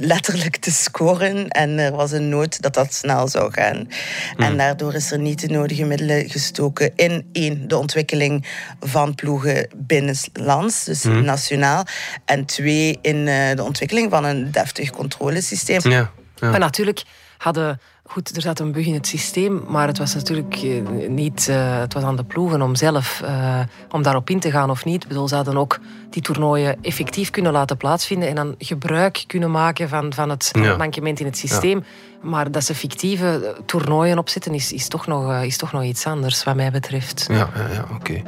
letterlijk 0.00 0.56
te 0.56 0.70
scoren. 0.70 1.48
En 1.48 1.78
er 1.78 1.92
was 1.92 2.12
een 2.12 2.28
nood 2.28 2.62
dat 2.62 2.74
dat 2.74 2.94
snel 2.94 3.28
zou 3.28 3.52
gaan. 3.52 3.76
Hmm. 3.76 4.44
En 4.44 4.56
daardoor 4.56 4.94
is 4.94 5.12
er 5.12 5.18
niet 5.18 5.40
de 5.40 5.48
nodige 5.48 5.84
middelen 5.84 6.28
gestoken 6.28 6.92
in 6.96 7.28
één, 7.32 7.68
de 7.68 7.76
ontwikkeling 7.76 8.46
van 8.80 9.14
ploegen 9.14 9.68
binnenlands, 9.76 10.84
dus 10.84 11.02
Hmm. 11.02 11.24
nationaal. 11.24 11.86
En 12.24 12.44
twee, 12.44 12.98
in 13.02 13.16
uh, 13.16 13.54
de 13.54 13.62
ontwikkeling 13.62 14.10
van 14.10 14.24
een 14.24 14.50
deftig 14.50 14.90
controlesysteem. 14.90 15.90
Ja, 15.90 16.10
ja. 16.36 16.50
Maar 16.50 16.58
natuurlijk 16.58 17.02
hadden 17.40 17.80
goed, 18.06 18.36
er 18.36 18.42
zat 18.42 18.58
een 18.60 18.72
bug 18.72 18.86
in 18.86 18.94
het 18.94 19.06
systeem, 19.06 19.62
maar 19.68 19.86
het 19.86 19.98
was 19.98 20.14
natuurlijk 20.14 20.62
uh, 20.62 21.08
niet. 21.08 21.46
Uh, 21.50 21.78
het 21.78 21.94
was 21.94 22.02
aan 22.02 22.16
de 22.16 22.24
ploegen 22.24 22.62
om 22.62 22.74
zelf 22.74 23.20
uh, 23.24 23.60
om 23.90 24.02
daarop 24.02 24.30
in 24.30 24.40
te 24.40 24.50
gaan 24.50 24.70
of 24.70 24.84
niet. 24.84 25.02
Ik 25.02 25.08
bedoel, 25.08 25.28
ze 25.28 25.34
hadden 25.34 25.56
ook 25.56 25.78
die 26.10 26.22
toernooien 26.22 26.76
effectief 26.82 27.30
kunnen 27.30 27.52
laten 27.52 27.76
plaatsvinden 27.76 28.28
en 28.28 28.34
dan 28.34 28.54
gebruik 28.58 29.24
kunnen 29.26 29.50
maken 29.50 29.88
van, 29.88 30.12
van 30.12 30.30
het 30.30 30.50
Ja. 30.52 30.76
mankement 30.76 31.20
in 31.20 31.26
het 31.26 31.36
systeem. 31.38 31.84
Maar 32.22 32.50
dat 32.50 32.64
ze 32.64 32.74
fictieve 32.74 33.56
toernooien 33.66 34.18
opzetten, 34.18 34.54
is, 34.54 34.72
is, 34.72 34.88
toch 34.88 35.06
nog, 35.06 35.42
is 35.42 35.56
toch 35.56 35.72
nog 35.72 35.82
iets 35.82 36.06
anders, 36.06 36.44
wat 36.44 36.54
mij 36.54 36.70
betreft. 36.70 37.26
Ja, 37.28 37.48
ja, 37.54 37.68
ja 37.72 37.84
oké. 37.94 38.22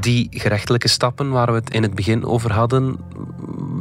Die 0.00 0.28
gerechtelijke 0.30 0.88
stappen 0.88 1.30
waar 1.30 1.46
we 1.46 1.52
het 1.52 1.70
in 1.70 1.82
het 1.82 1.94
begin 1.94 2.24
over 2.24 2.52
hadden, 2.52 2.98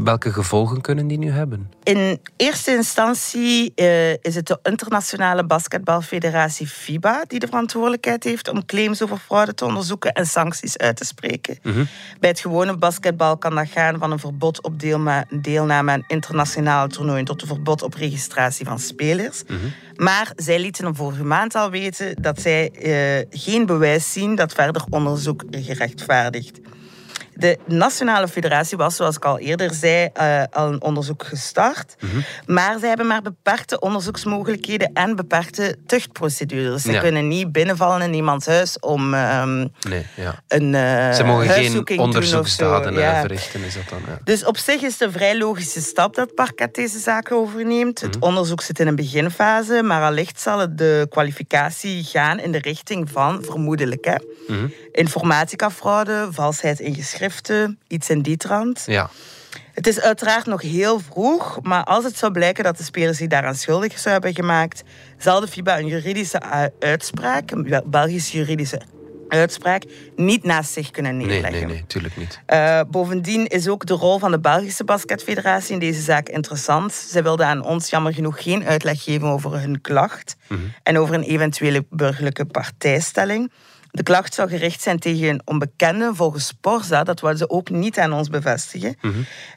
welke 0.03 0.33
gevolgen 0.33 0.81
kunnen 0.81 1.07
die 1.07 1.17
nu 1.17 1.29
hebben? 1.29 1.71
In 1.83 2.19
eerste 2.35 2.71
instantie 2.71 3.71
uh, 3.75 4.11
is 4.11 4.35
het 4.35 4.47
de 4.47 4.59
Internationale 4.63 5.45
Basketbalfederatie 5.45 6.67
FIBA 6.67 7.23
die 7.27 7.39
de 7.39 7.47
verantwoordelijkheid 7.47 8.23
heeft 8.23 8.47
om 8.47 8.65
claims 8.65 9.01
over 9.01 9.17
fraude 9.17 9.53
te 9.53 9.65
onderzoeken 9.65 10.13
en 10.13 10.25
sancties 10.25 10.77
uit 10.77 10.95
te 10.95 11.05
spreken. 11.05 11.57
Mhm. 11.63 11.83
Bij 12.19 12.29
het 12.29 12.39
gewone 12.39 12.77
basketbal 12.77 13.37
kan 13.37 13.55
dat 13.55 13.67
gaan 13.69 13.97
van 13.99 14.11
een 14.11 14.19
verbod 14.19 14.63
op 14.63 14.79
deelname 15.29 15.91
aan 15.91 16.03
internationale 16.07 16.89
toernooien 16.89 17.25
tot 17.25 17.41
een 17.41 17.47
verbod 17.47 17.81
op 17.81 17.93
registratie 17.93 18.65
van 18.65 18.79
spelers. 18.79 19.43
Mhm. 19.47 19.57
Maar 19.95 20.31
zij 20.35 20.59
lieten 20.59 20.85
hem 20.85 20.95
vorige 20.95 21.23
maand 21.23 21.55
al 21.55 21.69
weten 21.69 22.21
dat 22.21 22.41
zij 22.41 22.71
uh, 22.73 23.39
geen 23.41 23.65
bewijs 23.65 24.11
zien 24.11 24.35
dat 24.35 24.53
verder 24.53 24.83
onderzoek 24.89 25.43
gerechtvaardigt. 25.51 26.59
De 27.35 27.57
Nationale 27.65 28.27
Federatie 28.27 28.77
was, 28.77 28.95
zoals 28.95 29.15
ik 29.15 29.25
al 29.25 29.39
eerder 29.39 29.73
zei, 29.73 30.09
uh, 30.21 30.43
al 30.51 30.67
een 30.67 30.81
onderzoek 30.81 31.23
gestart. 31.25 31.95
Mhm. 31.99 32.17
Maar 32.45 32.79
zij 32.79 32.87
hebben 32.87 33.07
maar 33.07 33.21
beperkte 33.21 33.79
onderzoeksmogelijkheden 33.79 34.91
en 34.93 35.15
beperkte 35.15 35.75
tuchtprocedures. 35.85 36.81
Ze 36.81 36.91
Ja. 36.91 36.99
kunnen 36.99 37.27
niet 37.27 37.51
binnenvallen 37.51 38.01
in 38.01 38.13
iemands 38.13 38.45
huis 38.45 38.79
om 38.79 39.13
um, 39.13 39.71
Nee, 39.89 40.05
ja. 40.15 40.41
een 40.47 40.73
uh, 40.73 41.11
Ze 41.13 41.23
mogen 41.23 41.49
geen 41.49 41.99
onderzoeksdaden 41.99 42.93
eh, 42.95 42.99
Ja. 43.01 43.19
verrichten, 43.19 43.63
is 43.63 43.73
dat 43.73 43.83
dan? 43.89 43.99
Dus 44.23 44.45
op 44.45 44.57
zich 44.57 44.81
is 44.81 44.91
het 44.91 45.01
een 45.01 45.11
vrij 45.11 45.37
logische 45.37 45.81
stap 45.81 46.15
dat 46.15 46.35
parket 46.35 46.75
deze 46.75 46.99
zaken 46.99 47.35
overneemt. 47.35 48.01
Het 48.01 48.19
onderzoek 48.19 48.61
zit 48.61 48.79
in 48.79 48.87
een 48.87 48.95
beginfase, 48.95 49.81
maar 49.83 50.01
allicht 50.03 50.39
zal 50.41 50.59
het 50.59 50.77
de 50.77 51.05
kwalificatie 51.09 52.03
gaan 52.03 52.39
in 52.39 52.51
de 52.51 52.59
richting 52.59 53.09
van, 53.09 53.43
vermoedelijk, 53.43 54.05
hè, 54.05 54.15
Mhm. 54.47 54.67
informaticafraude, 54.91 56.27
valsheid 56.31 56.79
in 56.79 56.93
geschriften, 57.25 57.79
iets 57.87 58.09
in 58.09 58.21
die 58.21 58.37
trant. 58.37 58.83
ja. 58.85 59.09
Het 59.73 59.87
is 59.87 59.99
uiteraard 59.99 60.45
nog 60.45 60.61
heel 60.61 60.99
vroeg, 60.99 61.59
maar 61.61 61.83
als 61.83 62.03
het 62.03 62.17
zou 62.17 62.31
blijken 62.31 62.63
dat 62.63 62.77
de 62.77 62.83
spelers 62.83 63.17
zich 63.17 63.27
daaraan 63.27 63.55
schuldig 63.55 63.99
zou 63.99 64.13
hebben 64.13 64.33
gemaakt, 64.33 64.83
zal 65.17 65.39
de 65.39 65.47
FIBA 65.47 65.79
een 65.79 65.87
juridische 65.87 66.41
uitspraak, 66.79 67.51
een 67.51 67.81
Belgische 67.85 68.37
juridische 68.37 68.81
uitspraak, 69.27 69.83
niet 70.15 70.43
naast 70.43 70.71
zich 70.71 70.91
kunnen 70.91 71.17
Nee, 71.17 71.25
neerleggen. 71.25 71.67
nee, 71.67 71.75
nee, 71.75 71.83
tuurlijk 71.87 72.17
niet. 72.17 72.39
Uh, 72.47 72.81
bovendien 72.89 73.47
is 73.47 73.67
ook 73.67 73.85
de 73.85 73.93
rol 73.93 74.19
van 74.19 74.31
de 74.31 74.39
Belgische 74.39 74.83
basketfederatie 74.83 75.73
in 75.73 75.79
deze 75.79 76.01
zaak 76.01 76.29
interessant. 76.29 76.93
Zij 76.93 77.23
wilden 77.23 77.45
aan 77.45 77.63
ons 77.63 77.89
jammer 77.89 78.13
genoeg 78.13 78.43
geen 78.43 78.65
uitleg 78.65 79.03
geven 79.03 79.27
over 79.27 79.59
hun 79.59 79.81
klacht 79.81 80.35
en 80.83 80.97
over 80.97 81.15
een 81.15 81.23
eventuele 81.23 81.85
burgerlijke 81.89 82.45
partijstelling. 82.45 83.51
De 83.91 84.03
klacht 84.03 84.33
zou 84.33 84.49
gericht 84.49 84.81
zijn 84.81 84.99
tegen 84.99 85.27
een 85.27 85.41
onbekende 85.45 86.11
volgens 86.13 86.47
Sporza. 86.47 87.03
Dat 87.03 87.19
wilden 87.19 87.37
ze 87.37 87.49
ook 87.49 87.69
niet 87.69 87.99
aan 87.99 88.13
ons 88.13 88.29
bevestigen. 88.29 88.95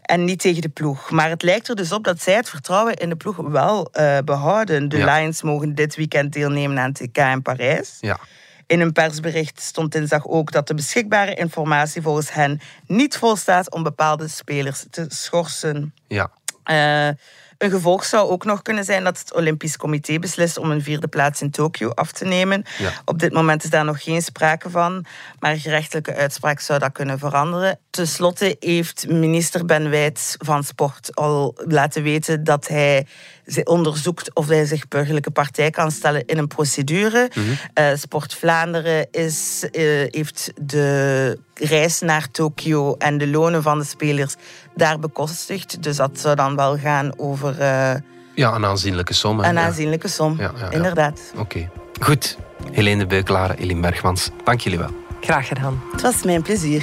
En 0.03 0.25
niet 0.25 0.40
tegen 0.40 0.62
de 0.62 0.68
ploeg. 0.68 1.11
Maar 1.11 1.29
het 1.31 1.42
lijkt 1.42 1.68
er 1.68 1.77
dus 1.77 1.92
op 1.92 2.05
dat 2.05 2.23
zij 2.23 2.35
het 2.35 2.49
vertrouwen 2.49 2.94
in 2.94 3.09
de 3.09 3.16
ploeg 3.16 3.37
wel 3.37 3.88
uh, 3.92 4.18
behouden. 4.25 4.88
De 4.88 4.97
Ja. 4.97 5.16
Lions 5.16 5.42
mogen 5.42 5.75
dit 5.75 5.97
weekend 5.97 6.33
deelnemen 6.33 6.79
aan 6.79 6.92
het 6.92 7.12
TK 7.12 7.18
in 7.18 7.42
Parijs. 7.42 7.97
Ja. 8.01 8.18
In 8.66 8.81
een 8.81 8.92
persbericht 8.92 9.61
stond 9.61 9.92
dinsdag 9.92 10.27
ook 10.27 10.53
dat 10.53 10.66
de 10.68 10.75
beschikbare 10.75 11.35
informatie 11.35 12.03
volgens 12.03 12.33
hen 12.33 12.61
niet 12.87 13.16
volstaat 13.16 13.70
om 13.70 13.83
bepaalde 13.83 14.29
spelers 14.29 14.85
te 14.90 15.05
schorsen. 15.09 15.94
Ja. 16.09 16.31
Uh, 16.70 17.14
een 17.59 17.71
gevolg 17.71 18.05
zou 18.05 18.31
ook 18.31 18.45
nog 18.45 18.62
kunnen 18.62 18.85
zijn 18.85 19.05
dat 19.05 19.19
het 19.19 19.35
Olympisch 19.35 19.77
Comité 19.77 20.19
beslist 20.19 20.59
om 20.59 20.71
een 20.71 20.83
vierde 20.83 21.09
plaats 21.09 21.43
in 21.43 21.51
Tokio 21.51 21.90
af 21.90 22.12
te 22.12 22.25
nemen. 22.25 22.64
Ja. 22.79 22.93
Op 23.05 23.19
dit 23.19 23.33
moment 23.33 23.64
is 23.64 23.71
daar 23.71 23.85
nog 23.85 24.03
geen 24.03 24.23
sprake 24.23 24.71
van, 24.71 25.05
maar 25.38 25.51
een 25.51 25.61
gerechtelijke 25.61 26.14
uitspraak 26.14 26.61
zou 26.61 26.79
dat 26.79 26.93
kunnen 26.93 27.19
veranderen. 27.19 27.79
Ten 27.90 28.07
slotte 28.07 28.57
heeft 28.61 29.09
minister 29.09 29.64
Ben 29.64 29.90
Wijts 29.90 30.35
van 30.38 30.64
Sport 30.64 31.14
al 31.14 31.55
laten 31.67 32.03
weten 32.03 32.45
dat 32.45 32.69
hij 32.69 33.07
onderzoekt 33.64 34.35
of 34.35 34.48
hij 34.48 34.64
zich 34.64 34.88
burgerlijke 34.88 35.30
partij 35.30 35.70
kan 35.70 35.90
stellen 35.90 36.26
in 36.26 36.38
een 36.38 36.46
procedure. 36.46 37.30
Mhm. 37.35 37.46
Uh, 37.74 37.96
Sport 37.96 38.35
Vlaanderen 38.35 39.07
is, 39.11 39.66
uh, 39.72 39.83
heeft 40.11 40.52
de 40.61 41.38
reis 41.54 42.00
naar 42.00 42.30
Tokio 42.30 42.94
en 42.94 43.18
de 43.18 43.28
lonen 43.28 43.62
van 43.62 43.78
de 43.78 43.85
spelers 43.85 44.35
daar 44.74 44.98
bekostigd. 44.98 45.83
Dus 45.83 45.96
dat 45.96 46.20
zou 46.20 46.37
dan 46.37 46.57
wel 46.57 46.78
gaan 46.78 47.18
over 47.18 47.52
uh, 47.61 47.94
Ja, 48.35 48.54
een 48.54 48.64
aanzienlijke 48.64 49.14
som. 49.14 49.40
Een 49.40 49.59
aanzienlijke 49.59 50.09
som, 50.09 50.37
ja, 50.38 50.52
inderdaad. 50.70 51.20
Oké. 51.37 51.70
Goed. 52.00 52.37
Helene 52.72 53.07
Beuklaren, 53.07 53.57
Eline 53.57 53.80
Bergmans, 53.80 54.30
dank 54.44 54.61
jullie 54.61 54.78
wel. 54.78 54.90
Graag 55.20 55.48
gedaan. 55.48 55.83
Het 55.92 56.02
was 56.02 56.22
mijn 56.22 56.42
plezier. 56.42 56.83